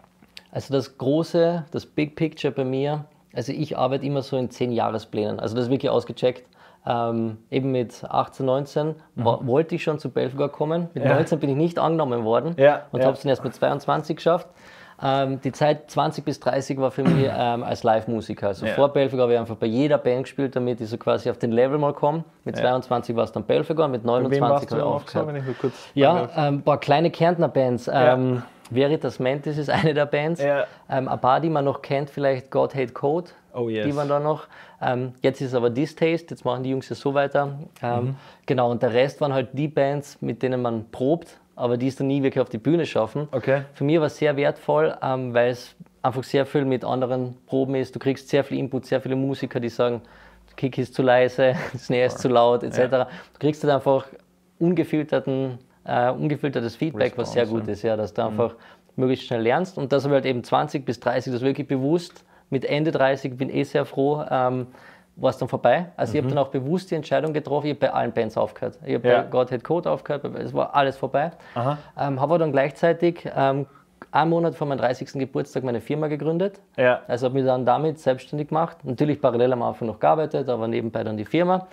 also 0.50 0.72
das 0.74 0.96
große, 0.96 1.64
das 1.70 1.84
Big 1.86 2.16
Picture 2.16 2.52
bei 2.52 2.64
mir, 2.64 3.04
also 3.38 3.52
ich 3.52 3.78
arbeite 3.78 4.04
immer 4.04 4.20
so 4.22 4.36
in 4.36 4.50
10 4.50 4.72
Jahresplänen, 4.72 5.38
also 5.38 5.54
das 5.54 5.66
ist 5.66 5.70
wirklich 5.70 5.90
ausgecheckt. 5.90 6.44
Ähm, 6.86 7.38
eben 7.50 7.70
mit 7.70 8.02
18, 8.08 8.44
19 8.46 8.94
wa- 9.16 9.40
wollte 9.42 9.74
ich 9.74 9.82
schon 9.82 9.98
zu 9.98 10.10
Belfegor 10.10 10.48
kommen. 10.48 10.88
Mit 10.94 11.04
Mhm. 11.04 11.10
Ja. 11.10 11.14
19 11.16 11.38
bin 11.38 11.50
ich 11.50 11.56
nicht 11.56 11.78
angenommen 11.78 12.24
worden 12.24 12.54
Ja, 12.56 12.82
und 12.92 13.00
ja. 13.00 13.06
habe 13.06 13.16
es 13.16 13.22
dann 13.22 13.30
erst 13.30 13.44
mit 13.44 13.54
22 13.54 14.16
geschafft. 14.16 14.48
Ähm, 15.00 15.40
die 15.42 15.52
Zeit 15.52 15.90
20 15.90 16.24
bis 16.24 16.40
30 16.40 16.78
war 16.80 16.90
für 16.90 17.02
mich 17.04 17.28
ähm, 17.38 17.62
als 17.62 17.82
Live-Musiker. 17.84 18.48
Also 18.48 18.66
vor 18.66 18.88
Belfegor 18.88 19.24
habe 19.24 19.34
ich 19.34 19.38
einfach 19.38 19.56
bei 19.56 19.66
jeder 19.66 19.98
Band 19.98 20.22
gespielt, 20.24 20.56
damit 20.56 20.80
ich 20.80 20.88
so 20.88 20.96
quasi 20.96 21.30
auf 21.30 21.38
den 21.38 21.52
Level 21.52 21.78
mal 21.78 21.92
komme. 21.92 22.24
Mit 22.44 22.56
22 22.56 23.14
war 23.14 23.24
es 23.24 23.32
dann 23.32 23.44
Belfegor, 23.44 23.86
mit 23.88 24.02
Bei 24.04 24.08
wem 24.14 24.22
29 24.40 24.40
warst 24.40 24.72
du 24.72 24.76
habe 25.20 25.38
ich 25.38 25.44
aufgehört. 25.44 25.72
Ja, 25.94 26.14
darf? 26.26 26.30
ähm, 26.36 26.62
paar 26.62 26.78
kleine 26.80 27.10
Kärntner 27.10 27.48
Bands. 27.48 27.88
Veritas 28.70 29.18
Mentis 29.18 29.58
ist 29.58 29.70
eine 29.70 29.94
der 29.94 30.06
Bands. 30.06 30.42
Ja. 30.42 30.66
Ähm, 30.90 31.08
ein 31.08 31.20
paar, 31.20 31.40
die 31.40 31.48
man 31.50 31.64
noch 31.64 31.82
kennt, 31.82 32.10
vielleicht 32.10 32.50
God 32.50 32.74
Hate 32.74 32.92
Code. 32.92 33.30
Oh, 33.54 33.68
yes. 33.68 33.86
Die 33.86 33.96
waren 33.96 34.08
da 34.08 34.20
noch. 34.20 34.46
Ähm, 34.80 35.12
jetzt 35.22 35.40
ist 35.40 35.48
es 35.48 35.54
aber 35.54 35.70
Distaste, 35.70 36.34
jetzt 36.34 36.44
machen 36.44 36.62
die 36.62 36.70
Jungs 36.70 36.88
ja 36.88 36.96
so 36.96 37.14
weiter. 37.14 37.58
Ähm, 37.82 38.04
Mhm. 38.04 38.16
Genau, 38.46 38.70
und 38.70 38.82
der 38.82 38.92
Rest 38.92 39.20
waren 39.20 39.32
halt 39.32 39.48
die 39.52 39.68
Bands, 39.68 40.18
mit 40.20 40.42
denen 40.42 40.62
man 40.62 40.90
probt, 40.90 41.38
aber 41.56 41.76
die 41.76 41.88
es 41.88 41.96
dann 41.96 42.06
nie 42.06 42.22
wirklich 42.22 42.40
auf 42.40 42.48
die 42.50 42.58
Bühne 42.58 42.86
schaffen. 42.86 43.26
Okay. 43.32 43.62
Für 43.74 43.84
mich 43.84 43.98
war 43.98 44.06
es 44.06 44.16
sehr 44.16 44.36
wertvoll, 44.36 44.96
ähm, 45.02 45.34
weil 45.34 45.50
es 45.50 45.74
einfach 46.02 46.22
sehr 46.22 46.46
viel 46.46 46.64
mit 46.64 46.84
anderen 46.84 47.36
Proben 47.46 47.74
ist. 47.74 47.94
Du 47.94 47.98
kriegst 47.98 48.28
sehr 48.28 48.44
viel 48.44 48.58
Input, 48.58 48.86
sehr 48.86 49.00
viele 49.00 49.16
Musiker, 49.16 49.58
die 49.58 49.68
sagen, 49.68 50.02
der 50.48 50.54
Kick 50.56 50.78
ist 50.78 50.94
zu 50.94 51.02
leise, 51.02 51.54
Snare 51.76 52.04
ist 52.04 52.20
zu 52.20 52.28
laut, 52.28 52.62
etc. 52.62 52.78
Du 52.78 53.38
kriegst 53.40 53.64
halt 53.64 53.72
einfach 53.74 54.06
ungefilterten, 54.60 55.58
äh, 55.88 56.10
ungefiltertes 56.10 56.76
Feedback, 56.76 57.14
was 57.16 57.32
sehr 57.32 57.42
Response, 57.42 57.64
gut 57.64 57.72
ist, 57.72 57.82
ja, 57.82 57.96
dass 57.96 58.14
du 58.14 58.22
einfach 58.24 58.54
möglichst 58.96 59.26
schnell 59.26 59.42
lernst. 59.42 59.78
Und 59.78 59.92
das 59.92 60.04
habe 60.04 60.14
ich 60.14 60.22
halt 60.22 60.26
eben 60.26 60.44
20 60.44 60.84
bis 60.84 61.00
30, 61.00 61.32
das 61.32 61.42
wirklich 61.42 61.66
bewusst. 61.66 62.24
Mit 62.50 62.64
Ende 62.64 62.90
30 62.92 63.36
bin 63.36 63.48
ich 63.50 63.56
eh 63.56 63.62
sehr 63.64 63.84
froh, 63.84 64.22
ähm, 64.30 64.68
war 65.16 65.30
es 65.30 65.38
dann 65.38 65.48
vorbei. 65.48 65.86
Also 65.96 66.14
ich 66.14 66.18
habe 66.20 66.28
dann 66.28 66.38
auch 66.38 66.48
bewusst 66.48 66.90
die 66.90 66.94
Entscheidung 66.94 67.32
getroffen, 67.32 67.66
ich 67.66 67.72
habe 67.72 67.80
bei 67.80 67.92
allen 67.92 68.12
Bands 68.12 68.36
aufgehört. 68.36 68.78
Ich 68.86 68.94
habe 68.94 69.08
Ja. 69.08 69.22
bei 69.22 69.28
God 69.28 69.50
Hate 69.50 69.62
Code 69.62 69.90
aufgehört, 69.90 70.24
es 70.36 70.54
war 70.54 70.74
alles 70.74 70.96
vorbei. 70.96 71.32
Ähm, 71.56 71.72
habe 71.96 72.20
aber 72.22 72.38
dann 72.38 72.52
gleichzeitig 72.52 73.28
ähm, 73.36 73.66
einen 74.12 74.30
Monat 74.30 74.54
vor 74.54 74.66
meinem 74.66 74.78
30. 74.78 75.14
Geburtstag 75.14 75.64
meine 75.64 75.80
Firma 75.80 76.06
gegründet. 76.06 76.60
Ja. 76.76 77.00
Also 77.08 77.26
habe 77.26 77.34
mich 77.34 77.44
dann 77.44 77.66
damit 77.66 77.98
selbstständig 77.98 78.48
gemacht. 78.48 78.78
Natürlich 78.84 79.20
parallel 79.20 79.52
am 79.52 79.62
Anfang 79.62 79.88
noch 79.88 79.98
gearbeitet, 80.00 80.48
aber 80.48 80.68
nebenbei 80.68 81.04
dann 81.04 81.16
die 81.16 81.24
Firma. 81.24 81.66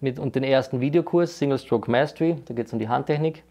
Mit, 0.00 0.18
und 0.18 0.34
den 0.34 0.42
ersten 0.44 0.80
Videokurs, 0.80 1.38
Single 1.38 1.58
Stroke 1.58 1.90
Mastery, 1.90 2.36
da 2.46 2.54
geht 2.54 2.66
es 2.66 2.72
um 2.72 2.78
die 2.78 2.88
Handtechnik, 2.88 3.44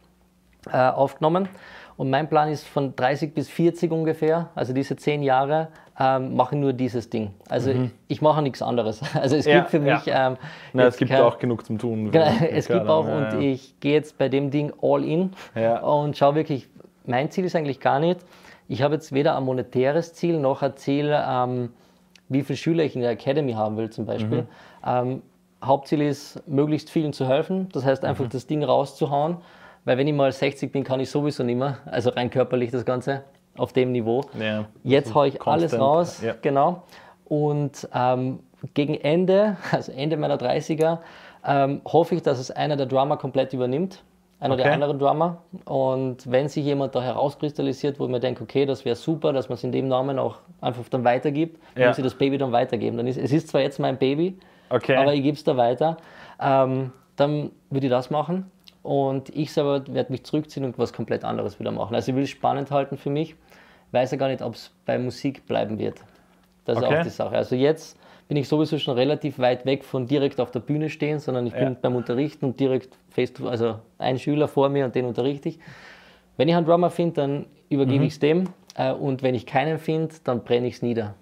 äh, 0.71 0.78
aufgenommen. 0.78 1.50
Und 1.97 2.10
mein 2.10 2.28
Plan 2.30 2.50
ist 2.50 2.67
von 2.67 2.95
30 2.95 3.34
bis 3.34 3.47
40 3.50 3.91
ungefähr, 3.91 4.50
also 4.56 4.74
diese 4.74 4.95
zehn 4.95 5.21
Jahre, 5.21 5.67
ähm, 6.00 6.36
mache 6.36 6.56
nur 6.56 6.74
dieses 6.74 7.10
Ding. 7.10 7.32
Also 7.47 7.71
ich 8.08 8.21
mache 8.21 8.41
nichts 8.41 8.62
anderes. 8.62 9.02
Also 9.15 9.36
es 9.36 9.45
Mhm. 9.45 9.52
Ja, 9.52 9.58
gibt 9.60 9.69
für 9.71 9.78
ja. 9.86 9.95
mich. 9.95 10.04
Ähm, 10.08 10.38
Na, 10.74 10.84
es 10.86 10.97
gibt 10.97 11.12
kein- 11.12 11.21
auch 11.21 11.38
genug 11.38 11.65
zum 11.65 11.78
Tun. 11.78 12.10
Genau, 12.12 12.26
es 12.50 12.67
gibt 12.67 12.88
auch 12.88 13.08
ja, 13.08 13.15
und 13.17 13.24
ja. 13.34 13.39
ich 13.39 13.80
gehe 13.82 13.93
jetzt 13.93 14.17
bei 14.17 14.30
dem 14.30 14.50
Ding 14.50 14.74
all 14.82 15.04
in 15.04 15.32
Ja. 15.54 15.80
und 15.82 16.17
schaue 16.17 16.36
wirklich, 16.36 16.69
mein 17.06 17.30
Ziel 17.30 17.45
ist 17.45 17.56
eigentlich 17.56 17.80
gar 17.80 18.00
nicht, 18.00 18.21
ich 18.67 18.82
habe 18.82 18.95
jetzt 18.95 19.12
weder 19.13 19.36
ein 19.38 19.43
monetäres 19.43 20.13
Ziel 20.13 20.39
noch 20.39 20.62
ein 20.63 20.76
Ziel, 20.78 21.13
ähm, 21.15 21.71
wie 22.30 22.41
viele 22.41 22.58
Schüler 22.58 22.84
ich 22.84 22.95
in 22.95 23.02
der 23.02 23.12
Academy 23.12 23.52
haben 23.54 23.76
will 23.78 23.89
zum 23.89 24.06
Beispiel. 24.06 24.43
Mhm. 24.43 24.47
Ähm, 24.88 25.21
Hauptziel 25.63 26.02
ist, 26.02 26.41
möglichst 26.47 26.89
vielen 26.89 27.13
zu 27.13 27.28
helfen, 27.28 27.69
das 27.74 27.86
heißt 27.86 28.06
einfach 28.06 28.26
Mhm. 28.26 28.30
das 28.30 28.47
Ding 28.47 28.63
rauszuhauen, 28.63 29.38
weil 29.86 29.98
wenn 29.98 30.08
ich 30.08 30.13
mal 30.13 30.32
60 30.32 30.72
bin, 30.72 30.84
kann 30.84 31.00
ich 31.00 31.10
sowieso 31.10 31.44
nicht 31.44 31.58
mehr, 31.58 31.78
also 31.86 32.10
rein 32.12 32.30
körperlich 32.30 32.72
das 32.72 32.86
Ganze 32.86 33.24
auf 33.58 33.74
dem 33.74 33.91
Niveau. 33.91 34.22
Ja. 34.39 34.65
Jetzt 34.84 35.13
haue 35.13 35.28
ich 35.28 35.41
alles 35.41 35.72
Constant, 35.72 35.82
raus, 35.82 36.22
ja. 36.22 36.36
genau. 36.41 36.84
Und 37.26 37.88
ähm, 37.94 38.39
gegen 38.74 38.96
Ende, 38.96 39.58
also 39.72 39.91
Ende 39.91 40.17
meiner 40.17 40.38
30er, 40.38 41.00
ähm, 41.46 41.82
hoffe 41.86 42.15
ich, 42.15 42.22
dass 42.22 42.39
es 42.39 42.52
einer 42.52 42.76
der 42.76 42.86
Drummer 42.86 43.17
komplett 43.17 43.54
übernimmt. 43.54 44.04
Einer 44.39 44.56
der 44.58 44.65
Okay. 44.65 44.74
anderen 44.74 44.98
Drummer. 44.98 45.38
Und 45.65 46.30
wenn 46.32 46.48
sich 46.50 46.65
jemand 46.65 46.96
da 46.96 47.02
herauskristallisiert, 47.04 48.00
wo 48.00 48.06
ich 48.06 48.10
mir 48.12 48.20
denke, 48.20 48.41
okay, 48.44 48.65
das 48.65 48.84
wäre 48.86 48.96
super, 48.96 49.34
dass 49.34 49.50
man 49.50 49.54
es 49.56 49.63
in 49.63 49.72
dem 49.72 49.88
Namen 49.88 50.17
auch 50.17 50.38
einfach 50.62 50.84
dann 50.89 51.04
weitergibt, 51.04 51.60
dann 51.76 51.82
Ja. 51.84 51.88
muss 51.89 52.00
ich 52.00 52.04
das 52.04 52.15
Baby 52.15 52.39
dann 52.39 52.52
weitergeben. 52.52 52.98
Dann 52.98 53.06
ist, 53.06 53.17
es 53.17 53.32
ist 53.32 53.50
zwar 53.50 53.62
jetzt 53.62 53.80
mein 53.80 53.98
Baby, 53.98 54.38
Okay. 54.72 54.96
aber 54.96 55.13
ich 55.13 55.22
gebe 55.22 55.36
es 55.38 55.44
da 55.44 55.58
weiter. 55.58 55.98
Ähm, 56.41 56.91
dann 57.17 57.52
würde 57.70 57.86
ich 57.86 57.91
das 57.91 58.10
machen. 58.10 58.50
Und 58.84 59.30
ich 59.36 59.52
selber 59.54 59.84
werde 59.88 60.12
mich 60.12 60.24
zurückziehen 60.24 60.65
und 60.65 60.78
was 60.80 60.91
komplett 60.94 61.24
anderes 61.24 61.60
wieder 61.60 61.72
machen. 61.72 61.94
Also 61.96 62.12
ich 62.12 62.15
will 62.15 62.24
es 62.24 62.30
spannend 62.32 62.72
halten 62.72 62.98
für 62.98 63.10
mich. 63.10 63.36
Weiß 63.91 64.12
ja 64.12 64.17
gar 64.17 64.28
nicht, 64.30 64.41
ob 64.41 64.56
es 64.56 64.72
bei 64.86 64.98
Musik 64.98 65.46
bleiben 65.46 65.78
wird. 65.78 66.00
Das 66.65 66.78
ist 66.78 66.84
Okay. 66.84 67.00
auch 67.00 67.04
die 67.04 67.10
Sache. 67.10 67.36
Also 67.36 67.56
jetzt 67.56 67.98
bin 68.28 68.38
ich 68.38 68.48
sowieso 68.48 68.80
schon 68.80 68.96
relativ 68.96 69.38
weit 69.39 69.65
weg 69.65 69.84
von 69.84 70.08
direkt 70.08 70.39
auf 70.39 70.52
der 70.52 70.62
Bühne 70.62 70.89
stehen, 70.89 71.20
sondern 71.20 71.46
ich 71.48 71.54
Ja. 71.54 71.65
bin 71.65 71.78
beim 71.82 71.96
Unterrichten 71.96 72.46
und 72.46 72.60
direkt 72.60 72.98
face 73.10 73.34
to, 73.34 73.48
also 73.48 73.76
ein 73.98 74.17
Schüler 74.17 74.48
vor 74.48 74.70
mir 74.70 74.86
und 74.86 74.96
den 74.96 75.06
unterrichte 75.06 75.50
ich. 75.50 75.60
Wenn 76.38 76.48
ich 76.48 76.56
einen 76.56 76.65
Drummer 76.65 76.89
finde, 76.89 77.13
dann 77.15 77.46
übergebe 77.70 78.00
Mhm. 78.00 78.08
ich 78.08 78.13
es 78.13 78.20
dem. 78.20 78.46
Äh, 78.76 78.94
und 78.94 79.22
wenn 79.22 79.36
ich 79.36 79.46
keinen 79.46 79.78
finde, 79.78 80.15
dann 80.24 80.44
brenne 80.44 80.67
ich 80.67 80.76
es 80.76 80.82
nieder. 80.82 81.13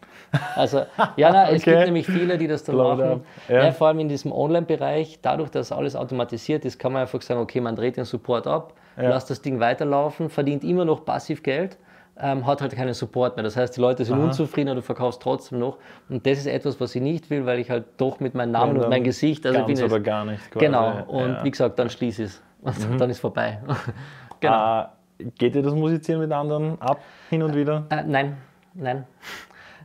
Also, 0.56 0.84
ja, 1.16 1.32
nein, 1.32 1.56
es 1.56 1.62
Okay. 1.64 1.72
gibt 1.74 1.86
nämlich 1.86 2.06
viele, 2.06 2.38
die 2.38 2.48
das 2.48 2.64
dann 2.64 2.76
Blow 2.76 2.94
it 2.94 3.00
machen. 3.00 3.22
Ja. 3.48 3.64
Ja. 3.66 3.72
vor 3.72 3.88
allem 3.88 4.00
in 4.00 4.10
diesem 4.10 4.32
Online-Bereich, 4.32 5.20
dadurch, 5.22 5.50
dass 5.50 5.72
alles 5.72 5.96
automatisiert 5.96 6.66
ist, 6.66 6.78
kann 6.80 6.94
man 6.94 7.02
einfach 7.04 7.22
sagen, 7.22 7.40
okay, 7.40 7.62
man 7.62 7.76
dreht 7.76 7.98
den 7.98 8.06
Support 8.06 8.46
ab, 8.48 8.74
Ja. 8.98 9.10
lasst 9.10 9.30
das 9.30 9.42
Ding 9.42 9.60
weiterlaufen, 9.60 10.30
verdient 10.30 10.64
immer 10.64 10.86
noch 10.86 11.04
passiv 11.06 11.42
Geld, 11.44 11.78
ähm, 12.22 12.46
hat 12.46 12.62
halt 12.62 12.76
keinen 12.76 12.94
Support 12.94 13.38
mehr. 13.38 13.44
Das 13.44 13.56
heißt, 13.56 13.78
die 13.78 13.82
Leute 13.82 14.04
sind 14.06 14.20
unzufrieden, 14.20 14.70
aber 14.70 14.76
du 14.76 14.82
verkaufst 14.82 15.22
trotzdem 15.22 15.60
noch. 15.60 15.78
Und 16.10 16.26
das 16.28 16.38
ist 16.40 16.48
etwas, 16.48 16.80
was 16.82 16.94
ich 16.94 17.02
nicht 17.02 17.30
will, 17.30 17.46
weil 17.46 17.60
ich 17.60 17.70
halt 17.70 17.86
doch 17.98 18.20
mit 18.20 18.36
meinem 18.36 18.52
Namen 18.52 18.76
und 18.76 18.82
dann 18.82 18.90
mein 18.90 19.04
Gesicht, 19.06 19.46
also 19.46 19.60
Ganz 19.60 19.80
bin 19.80 19.86
oder 19.90 20.00
gar 20.02 20.26
nicht. 20.26 20.52
Quasi. 20.52 20.66
Genau, 20.66 21.04
und 21.08 21.44
wie 21.44 21.52
gesagt, 21.52 21.80
dann 21.80 21.90
schließe 21.90 22.24
ich 22.24 22.30
es. 22.30 22.42
Und 22.90 23.00
dann 23.00 23.10
ist 23.10 23.20
vorbei. 23.22 23.60
genau. 24.42 24.82
Äh, 24.82 25.26
geht 25.38 25.56
dir 25.56 25.62
das 25.64 25.74
Musizieren 25.74 26.20
mit 26.22 26.32
anderen 26.32 26.80
ab, 26.82 27.00
hin 27.30 27.42
und 27.42 27.56
wieder? 27.56 27.86
Äh, 27.90 28.04
nein, 28.06 28.36
nein. 28.74 29.06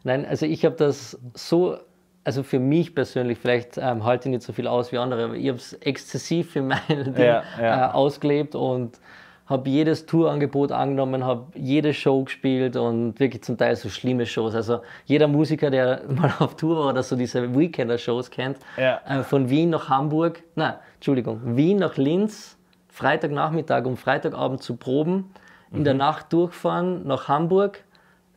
Nein, 0.05 0.25
also 0.27 0.47
ich 0.47 0.64
habe 0.64 0.77
das 0.77 1.19
so, 1.35 1.79
also 2.25 2.43
für 2.43 2.59
mich 2.59 2.95
persönlich, 2.95 3.38
vielleicht 3.38 3.79
ähm, 3.79 4.05
halte 4.05 4.29
ich 4.29 4.35
nicht 4.35 4.43
so 4.43 4.53
viel 4.53 4.67
aus 4.67 4.93
wie 4.93 4.99
andere, 4.99 5.25
aber 5.25 5.35
ich 5.35 5.49
habe 5.49 5.59
es 5.59 5.73
exzessiv 5.75 6.53
für 6.53 6.62
meine 6.62 7.05
Ding, 7.05 7.17
Ja, 7.25 7.43
ja. 7.61 7.88
Äh, 7.88 7.93
ausgelebt 7.93 8.55
und 8.55 9.01
habe 9.47 9.69
jedes 9.69 10.07
Tourangebot 10.07 10.73
angenommen, 10.73 11.23
habe 11.25 11.47
jede 11.55 11.93
Show 11.93 12.25
gespielt 12.25 12.77
und 12.77 13.21
wirklich 13.21 13.43
zum 13.43 13.59
Teil 13.59 13.77
so 13.77 13.90
schlimme 13.90 14.25
Shows. 14.25 14.55
Also 14.55 14.81
jeder 15.05 15.27
Musiker, 15.29 15.71
der 15.71 16.03
mal 16.09 16.33
auf 16.38 16.57
Tour 16.57 16.79
war 16.79 16.88
oder 16.90 17.03
so 17.03 17.14
diese 17.17 17.55
Weekender-Shows 17.55 18.31
kennt, 18.31 18.59
Ja. 18.79 19.01
äh, 19.07 19.23
von 19.23 19.51
Wien 19.51 19.71
nach 19.71 19.88
Hamburg, 19.90 20.43
nein, 20.55 20.75
Entschuldigung, 20.95 21.40
Wien 21.57 21.79
nach 21.79 21.97
Linz, 21.99 22.57
Freitagnachmittag 22.88 23.85
um 23.87 23.97
Freitagabend 23.97 24.62
zu 24.62 24.77
proben, 24.77 25.31
in 25.73 25.81
Mhm. 25.81 25.85
der 25.85 25.95
Nacht 25.95 26.33
durchfahren 26.33 27.07
nach 27.07 27.29
Hamburg, 27.29 27.85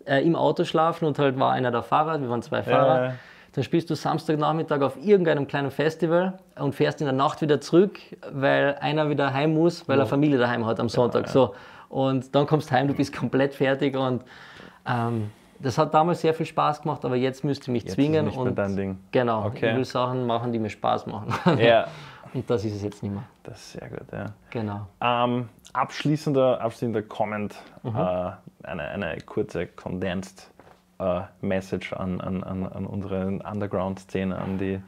äh, 0.07 0.21
im 0.21 0.35
Auto 0.35 0.63
schlafen 0.63 1.05
und 1.05 1.19
halt 1.19 1.37
war 1.39 1.51
einer 1.51 1.71
der 1.71 1.83
Fahrer, 1.83 2.19
wir 2.21 2.29
waren 2.29 2.41
zwei 2.41 2.63
Fahrer. 2.63 3.03
ja. 3.05 3.13
Dann 3.53 3.63
spielst 3.63 3.89
du 3.89 3.95
Samstagnachmittag 3.95 4.81
auf 4.81 4.97
irgendeinem 5.03 5.47
kleinen 5.47 5.71
Festival 5.71 6.37
und 6.59 6.75
fährst 6.75 7.01
in 7.01 7.05
der 7.07 7.13
Nacht 7.15 7.41
wieder 7.41 7.59
zurück, 7.59 7.97
weil 8.31 8.75
einer 8.81 9.09
wieder 9.09 9.33
heim 9.33 9.55
muss, 9.55 9.87
weil 9.89 9.99
er 9.99 10.05
Familie 10.05 10.37
daheim 10.37 10.63
hat 10.67 10.79
am 10.79 10.89
Sonntag. 10.89 11.27
So. 11.27 11.55
Und 11.89 12.35
dann 12.35 12.45
kommst 12.45 12.69
du 12.69 12.75
heim, 12.75 12.87
du 12.87 12.93
bist 12.93 13.15
komplett 13.17 13.55
fertig 13.55 13.97
und 13.97 14.21
ähm, 14.87 15.31
das 15.59 15.77
hat 15.79 15.91
damals 15.91 16.21
sehr 16.21 16.35
viel 16.35 16.45
Spaß 16.45 16.83
gemacht, 16.83 17.03
aber 17.03 17.15
jetzt 17.15 17.43
müsste 17.43 17.63
ich 17.63 17.67
mich 17.69 17.83
Jetzt 17.83 17.91
ist 17.91 17.95
zwingen. 17.95 18.25
nicht 18.25 18.37
mehr 18.37 18.45
und 18.45 18.55
dein 18.55 18.75
Ding. 18.75 18.99
Genau, 19.11 19.45
Okay. 19.45 19.71
ich 19.71 19.75
will 19.75 19.85
Sachen 19.85 20.27
machen, 20.27 20.51
die 20.51 20.59
mir 20.59 20.69
Spaß 20.69 21.07
machen. 21.07 21.33
Ja, 21.59 21.87
Und 22.33 22.49
das 22.49 22.63
ist 22.65 22.75
es 22.75 22.81
jetzt 22.83 23.01
nicht 23.03 23.11
mehr. 23.13 23.23
das 23.43 23.57
ist 23.59 23.71
sehr 23.73 23.89
gut, 23.89 24.11
ja. 24.11 24.33
Genau. 24.49 24.87
Ähm, 25.01 25.49
abschließender, 25.73 26.61
abschließender 26.61 27.01
Comment, 27.03 27.55
Mhm. 27.83 27.95
äh, 27.95 28.31
eine, 28.63 28.83
eine 28.83 29.17
kurze 29.25 29.67
condensed 29.67 30.49
äh, 30.99 31.21
Message 31.41 31.93
an, 31.93 32.19
an, 32.21 32.43
an, 32.43 32.65
an 32.65 32.85
unsere 32.85 33.27
Underground-Szene, 33.27 34.37
an 34.37 34.57
die, 34.57 34.79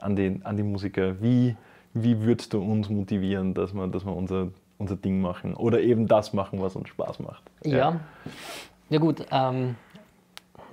an, 0.00 0.16
die, 0.16 0.40
an 0.44 0.56
die 0.56 0.62
Musiker. 0.62 1.20
Wie, 1.20 1.56
wie 1.94 2.20
würdest 2.22 2.52
du 2.52 2.62
uns 2.62 2.88
motivieren, 2.88 3.54
dass 3.54 3.74
wir, 3.74 3.86
dass 3.88 4.04
wir 4.06 4.14
unser, 4.14 4.48
unser 4.78 4.96
Ding 4.96 5.20
machen 5.20 5.54
oder 5.54 5.80
eben 5.80 6.06
das 6.06 6.32
machen, 6.32 6.62
was 6.62 6.76
uns 6.76 6.88
Spaß 6.88 7.18
macht? 7.20 7.42
Ja, 7.64 7.98
ja 8.88 8.98
gut, 8.98 9.26
ähm, 9.30 9.74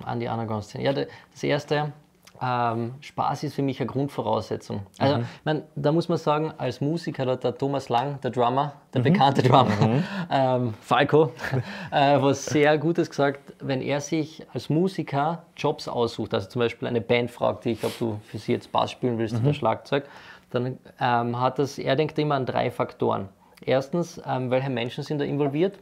an 0.04 0.20
die 0.20 0.28
Underground-Szene. 0.28 0.84
Ja, 0.84 0.92
da- 0.92 1.06
das 1.32 1.42
erste, 1.42 1.92
ähm, 2.40 2.94
Spaß 3.00 3.44
ist 3.44 3.54
für 3.54 3.62
mich 3.62 3.80
eine 3.80 3.86
Grundvoraussetzung. 3.86 4.82
Also, 4.98 5.18
ich 5.18 5.26
mein, 5.44 5.62
da 5.74 5.92
muss 5.92 6.08
man 6.08 6.18
sagen, 6.18 6.52
als 6.58 6.80
Musiker, 6.80 7.26
hat 7.26 7.44
der 7.44 7.56
Thomas 7.56 7.88
Lang, 7.88 8.20
der 8.20 8.30
Drummer, 8.30 8.72
der 8.94 9.00
bekannte 9.00 9.42
Drummer, 9.42 10.02
ähm, 10.30 10.74
Falco, 10.80 11.32
äh, 11.90 12.20
was 12.20 12.46
sehr 12.46 12.78
Gutes 12.78 13.10
gesagt, 13.10 13.54
wenn 13.60 13.82
er 13.82 14.00
sich 14.00 14.46
als 14.52 14.68
Musiker 14.68 15.44
Jobs 15.56 15.88
aussucht, 15.88 16.34
also 16.34 16.48
zum 16.48 16.60
Beispiel 16.60 16.88
eine 16.88 17.00
Band 17.00 17.30
fragt 17.30 17.64
dich, 17.64 17.84
ob 17.84 17.98
du 17.98 18.20
für 18.24 18.38
sie 18.38 18.52
jetzt 18.52 18.72
Bass 18.72 18.90
spielen 18.90 19.18
willst 19.18 19.36
oder 19.36 19.54
Schlagzeug, 19.54 20.04
dann 20.50 20.78
ähm, 21.00 21.40
hat 21.40 21.58
das, 21.58 21.78
er 21.78 21.96
denkt 21.96 22.18
immer 22.18 22.34
an 22.34 22.46
drei 22.46 22.70
Faktoren. 22.70 23.28
Erstens, 23.64 24.20
ähm, 24.26 24.50
welche 24.50 24.70
Menschen 24.70 25.02
sind 25.02 25.18
da 25.18 25.24
involviert? 25.24 25.78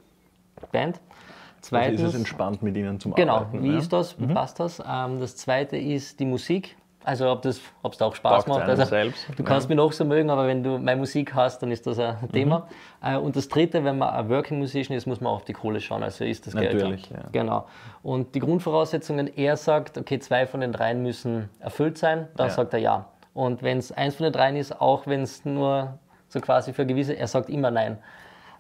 Band. 0.73 1.01
Also 1.73 1.77
Zweitens, 1.85 2.01
ist 2.03 2.09
es 2.09 2.15
entspannt 2.15 2.63
mit 2.63 2.77
ihnen 2.77 3.01
zum 3.01 3.15
Genau, 3.15 3.37
Arbeiten? 3.37 3.63
wie 3.63 3.73
ja? 3.73 3.79
ist 3.79 3.93
das? 3.93 4.19
Wie 4.21 4.27
passt 4.27 4.61
das? 4.61 4.81
Ähm, 4.81 5.21
das 5.21 5.37
zweite 5.37 5.77
ist 5.77 6.21
die 6.21 6.25
Musik. 6.27 6.77
Also 7.07 7.31
ob 7.31 7.45
es 7.45 7.61
da 7.99 8.07
auch 8.07 8.15
Spaß 8.15 8.47
Taugt 8.47 8.49
macht. 8.49 8.67
Also, 8.67 8.85
selbst, 8.87 9.29
du 9.37 9.43
ja. 9.43 9.47
kannst 9.47 9.69
mich 9.69 9.77
noch 9.77 9.93
so 9.93 10.07
mögen, 10.07 10.31
aber 10.31 10.47
wenn 10.47 10.63
du 10.63 10.79
meine 10.79 10.99
Musik 11.01 11.35
hast, 11.35 11.59
dann 11.63 11.71
ist 11.71 11.87
das 11.87 11.99
ein 11.99 12.17
Mhm. 12.23 12.33
Thema. 12.33 12.67
Äh, 13.03 13.17
und 13.19 13.37
das 13.37 13.47
dritte, 13.49 13.85
wenn 13.85 13.99
man 13.99 14.09
ein 14.09 14.31
Working 14.31 14.59
Musician 14.59 14.97
ist, 14.97 15.07
muss 15.07 15.21
man 15.21 15.31
auf 15.35 15.45
die 15.45 15.53
Kohle 15.53 15.81
schauen. 15.83 16.03
Also 16.03 16.25
ist 16.25 16.47
das 16.47 16.55
Geld 16.57 16.73
Natürlich, 16.73 17.11
ja. 17.11 17.19
Genau. 17.31 17.67
Und 18.03 18.35
die 18.35 18.41
Grundvoraussetzungen, 18.41 19.31
er 19.37 19.59
sagt, 19.59 19.99
okay, 19.99 20.19
zwei 20.19 20.47
von 20.47 20.61
den 20.61 20.73
dreien 20.73 21.03
müssen 21.03 21.51
erfüllt 21.61 21.99
sein, 21.99 22.29
dann 22.37 22.47
Ja. 22.49 22.55
sagt 22.55 22.73
er 22.73 22.79
ja. 22.81 23.05
Und 23.35 23.63
wenn 23.63 23.77
es 23.79 23.93
eins 23.93 24.15
von 24.17 24.25
den 24.25 24.33
dreien 24.33 24.57
ist, 24.57 24.81
auch 24.81 25.07
wenn 25.07 25.23
es 25.23 25.45
nur 25.45 25.99
so 26.29 26.41
quasi 26.41 26.73
für 26.73 26.87
gewisse, 26.87 27.13
er 27.13 27.27
sagt 27.27 27.51
immer 27.51 27.71
nein. 27.71 27.99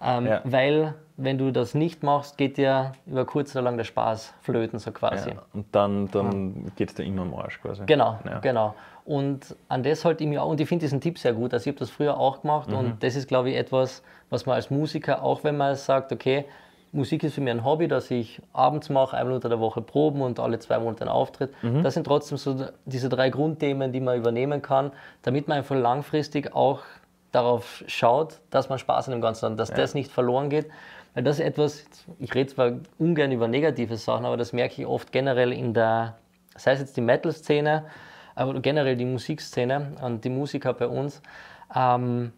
Ähm, 0.04 0.26
Ja. 0.26 0.40
Weil, 0.44 0.94
wenn 1.16 1.38
du 1.38 1.50
das 1.52 1.74
nicht 1.74 2.02
machst, 2.02 2.36
geht 2.38 2.56
dir 2.56 2.92
über 3.06 3.24
kurz 3.24 3.54
oder 3.54 3.62
lang 3.62 3.76
der 3.76 3.84
Spaß 3.84 4.34
flöten, 4.42 4.78
so 4.78 4.90
quasi. 4.92 5.30
Ja, 5.30 5.36
und 5.52 5.66
dann, 5.72 6.10
dann 6.10 6.72
geht 6.76 6.90
es 6.90 6.94
dir 6.94 7.04
immer 7.04 7.22
am 7.22 7.34
Arsch 7.34 7.60
quasi. 7.62 7.82
Genau, 7.86 8.18
Ja. 8.24 8.38
genau. 8.40 8.74
Und 9.04 9.54
an 9.68 9.82
das 9.82 10.04
halte 10.04 10.24
ich 10.24 10.30
mir 10.30 10.42
auch, 10.42 10.48
und 10.48 10.60
ich 10.60 10.68
finde 10.68 10.84
diesen 10.84 11.00
Tipp 11.00 11.18
sehr 11.18 11.34
gut. 11.34 11.52
Also 11.52 11.64
ich 11.68 11.74
habe 11.74 11.78
das 11.78 11.90
früher 11.90 12.16
auch 12.18 12.40
gemacht 12.42 12.68
Mhm. 12.70 12.76
und 12.76 13.02
das 13.02 13.16
ist, 13.16 13.28
glaube 13.28 13.50
ich, 13.50 13.56
etwas, 13.56 14.02
was 14.30 14.46
man 14.46 14.56
als 14.56 14.70
Musiker, 14.70 15.22
auch 15.22 15.44
wenn 15.44 15.56
man 15.56 15.76
sagt, 15.76 16.10
okay, 16.12 16.46
Musik 16.92 17.24
ist 17.24 17.34
für 17.34 17.40
mich 17.40 17.50
ein 17.52 17.64
Hobby, 17.64 17.88
das 17.88 18.08
ich 18.10 18.40
abends 18.52 18.88
mache, 18.88 19.16
einmal 19.16 19.34
unter 19.34 19.48
der 19.48 19.58
Woche 19.58 19.82
proben 19.82 20.22
und 20.22 20.38
alle 20.38 20.58
zwei 20.60 20.78
Monate 20.78 21.02
einen 21.02 21.10
Auftritt. 21.10 21.52
Mhm. 21.62 21.82
Das 21.82 21.94
sind 21.94 22.04
trotzdem 22.04 22.38
so 22.38 22.66
diese 22.86 23.08
drei 23.08 23.30
Grundthemen, 23.30 23.92
die 23.92 24.00
man 24.00 24.16
übernehmen 24.16 24.62
kann, 24.62 24.92
damit 25.22 25.48
man 25.48 25.58
einfach 25.58 25.74
langfristig 25.76 26.54
auch 26.54 26.80
darauf 27.34 27.84
schaut, 27.86 28.40
dass 28.50 28.68
man 28.68 28.78
Spaß 28.78 29.08
an 29.08 29.12
dem 29.12 29.20
Ganzen 29.20 29.50
hat, 29.50 29.58
dass 29.58 29.70
das 29.70 29.94
nicht 29.94 30.10
verloren 30.10 30.50
geht. 30.50 30.70
Weil 31.14 31.22
das 31.22 31.38
ist 31.38 31.44
etwas, 31.44 31.84
ich 32.18 32.34
rede 32.34 32.52
zwar 32.52 32.72
ungern 32.98 33.30
über 33.32 33.46
negative 33.46 33.96
Sachen, 33.96 34.24
aber 34.24 34.36
das 34.36 34.52
merke 34.52 34.82
ich 34.82 34.86
oft 34.86 35.12
generell 35.12 35.52
in 35.52 35.72
der, 35.72 36.16
sei 36.56 36.72
es 36.72 36.80
jetzt 36.80 36.96
die 36.96 37.00
Metal-Szene, 37.00 37.84
aber 38.34 38.60
generell 38.60 38.96
die 38.96 39.04
Musikszene 39.04 39.92
und 40.02 40.24
die 40.24 40.30
Musiker 40.30 40.72
bei 40.72 40.88
uns. 40.88 41.22
Ähm, 41.74 42.32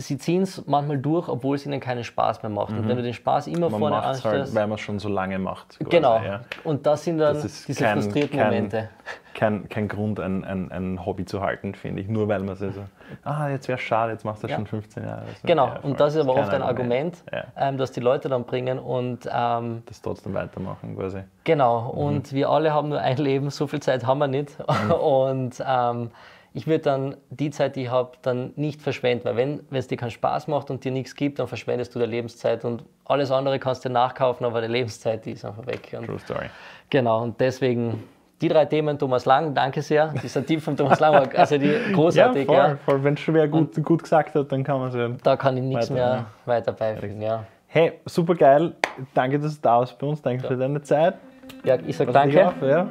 sie 0.00 0.16
ziehen 0.16 0.42
es 0.42 0.64
manchmal 0.66 0.98
durch, 0.98 1.28
obwohl 1.28 1.56
es 1.56 1.66
ihnen 1.66 1.80
keinen 1.80 2.04
Spaß 2.04 2.42
mehr 2.42 2.50
macht. 2.50 2.70
Und 2.70 2.88
wenn 2.88 2.96
du 2.96 3.02
den 3.02 3.14
Spaß 3.14 3.48
immer 3.48 3.66
Mhm. 3.66 3.72
Man 3.72 3.80
vorne 3.80 3.96
es 3.96 4.02
halt, 4.04 4.14
anstellst, 4.14 4.54
weil 4.54 4.66
man 4.66 4.76
es 4.76 4.80
schon 4.80 4.98
so 4.98 5.08
lange 5.08 5.38
macht. 5.38 5.76
quasi, 5.78 5.90
genau. 5.90 6.20
Ja. 6.22 6.40
Und 6.64 6.86
das 6.86 7.04
sind 7.04 7.18
dann 7.18 7.34
Das 7.34 7.64
diese 7.66 7.84
kein- 7.84 8.00
frustrierten 8.00 8.38
kein- 8.38 8.46
Momente. 8.46 8.88
Kein, 9.34 9.68
kein 9.68 9.86
Grund, 9.86 10.18
ein, 10.18 10.42
ein, 10.44 10.72
ein 10.72 11.06
Hobby 11.06 11.24
zu 11.24 11.40
halten, 11.42 11.72
finde 11.74 12.02
ich. 12.02 12.08
Nur 12.08 12.26
weil 12.26 12.40
man 12.40 12.56
sich 12.56 12.74
so, 12.74 12.80
ah, 13.24 13.48
jetzt 13.48 13.68
wäre 13.68 13.78
schade, 13.78 14.10
jetzt 14.10 14.24
machst 14.24 14.42
du 14.42 14.46
das 14.48 14.50
Ja. 14.52 14.56
schon 14.56 14.66
15 14.66 15.04
Jahre. 15.04 15.20
Also, 15.20 15.32
Genau, 15.44 15.66
ja, 15.66 15.78
und 15.82 16.00
das 16.00 16.14
ist 16.16 16.20
aber 16.22 16.34
oft 16.34 16.52
ein 16.52 16.62
Argument, 16.62 17.22
Ja. 17.32 17.44
ähm, 17.56 17.76
das 17.78 17.92
die 17.92 18.00
Leute 18.00 18.28
dann 18.28 18.44
bringen. 18.44 18.80
Und 18.80 19.28
ähm, 19.32 19.82
Das 19.86 20.02
trotzdem 20.02 20.34
weitermachen 20.34 20.96
quasi. 20.96 21.20
Genau, 21.44 21.82
Mhm. 21.92 21.98
und 22.00 22.32
wir 22.32 22.48
alle 22.50 22.72
haben 22.72 22.88
nur 22.88 23.00
ein 23.00 23.16
Leben, 23.18 23.50
so 23.50 23.68
viel 23.68 23.80
Zeit 23.80 24.04
haben 24.06 24.18
wir 24.18 24.26
nicht. 24.28 24.56
Und 25.00 25.62
ähm, 25.64 26.10
ich 26.58 26.66
würde 26.66 26.80
dann 26.80 27.16
die 27.30 27.50
Zeit, 27.50 27.76
die 27.76 27.84
ich 27.84 27.90
habe, 27.90 28.10
dann 28.22 28.52
nicht 28.56 28.82
verschwenden, 28.82 29.24
weil 29.26 29.36
wenn 29.36 29.60
es 29.70 29.86
dir 29.86 29.96
keinen 29.96 30.10
Spaß 30.10 30.48
macht 30.48 30.72
und 30.72 30.82
dir 30.82 30.90
nichts 30.90 31.14
gibt, 31.14 31.38
dann 31.38 31.46
verschwendest 31.46 31.94
du 31.94 32.00
deine 32.00 32.10
Lebenszeit 32.10 32.64
und 32.64 32.82
alles 33.04 33.30
andere 33.30 33.60
kannst 33.60 33.84
du 33.84 33.90
nachkaufen, 33.90 34.44
aber 34.44 34.60
die 34.60 34.66
Lebenszeit, 34.66 35.24
die 35.24 35.32
ist 35.32 35.44
einfach 35.44 35.64
weg. 35.68 35.94
Und 35.96 36.06
True 36.06 36.18
Story. 36.18 36.46
genau, 36.90 37.22
und 37.22 37.40
deswegen 37.40 38.02
die 38.40 38.48
drei 38.48 38.64
Themen, 38.64 38.98
Thomas 38.98 39.24
Lang, 39.24 39.54
danke 39.54 39.82
sehr. 39.82 40.12
Dieser 40.20 40.44
Tipp 40.44 40.60
von 40.60 40.76
Thomas 40.76 40.98
Lang 40.98 41.32
also 41.36 41.58
die 41.58 41.72
großartig. 41.92 42.46
voll, 42.46 42.56
ja. 42.56 42.76
voll. 42.84 43.04
Wenn 43.04 43.14
es 43.14 43.20
schon 43.20 43.34
wer 43.34 43.46
gut, 43.46 43.80
gut 43.84 44.02
gesagt 44.02 44.34
hat, 44.34 44.50
dann 44.50 44.64
kann 44.64 44.80
man 44.80 44.88
es 44.88 44.96
ja. 44.96 45.10
Da 45.22 45.36
kann 45.36 45.56
ich 45.56 45.62
nichts 45.62 45.92
Weiter, 45.92 45.94
mehr 45.94 46.06
ja. 46.06 46.26
weiter 46.44 46.72
beifügen. 46.72 47.22
Ja. 47.22 47.44
Hey, 47.68 47.92
super 48.04 48.34
geil. 48.34 48.72
Danke, 49.14 49.38
dass 49.38 49.54
du 49.54 49.60
da 49.62 49.78
bist 49.78 49.96
bei 49.96 50.06
uns. 50.08 50.20
Danke 50.22 50.44
für 50.44 50.56
deine 50.56 50.82
Zeit. 50.82 51.14
ja, 51.62 51.76
ich 51.86 51.96
sage 51.96 52.10
dich 52.10 52.34
danke. 52.34 52.48
auf, 52.48 52.54
Ja. 52.62 52.88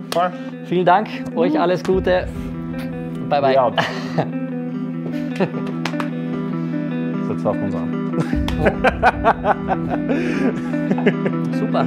Vielen 0.66 0.86
Dank, 0.86 1.10
euch 1.36 1.60
alles 1.60 1.84
Gute. 1.84 2.30
Bye 3.30 3.42
bye. 3.42 3.54
Ja. 3.54 3.72
Setzt 7.28 7.46
auf 7.46 7.62
uns 7.62 7.76
an. 7.76 7.88
Super. 11.60 11.86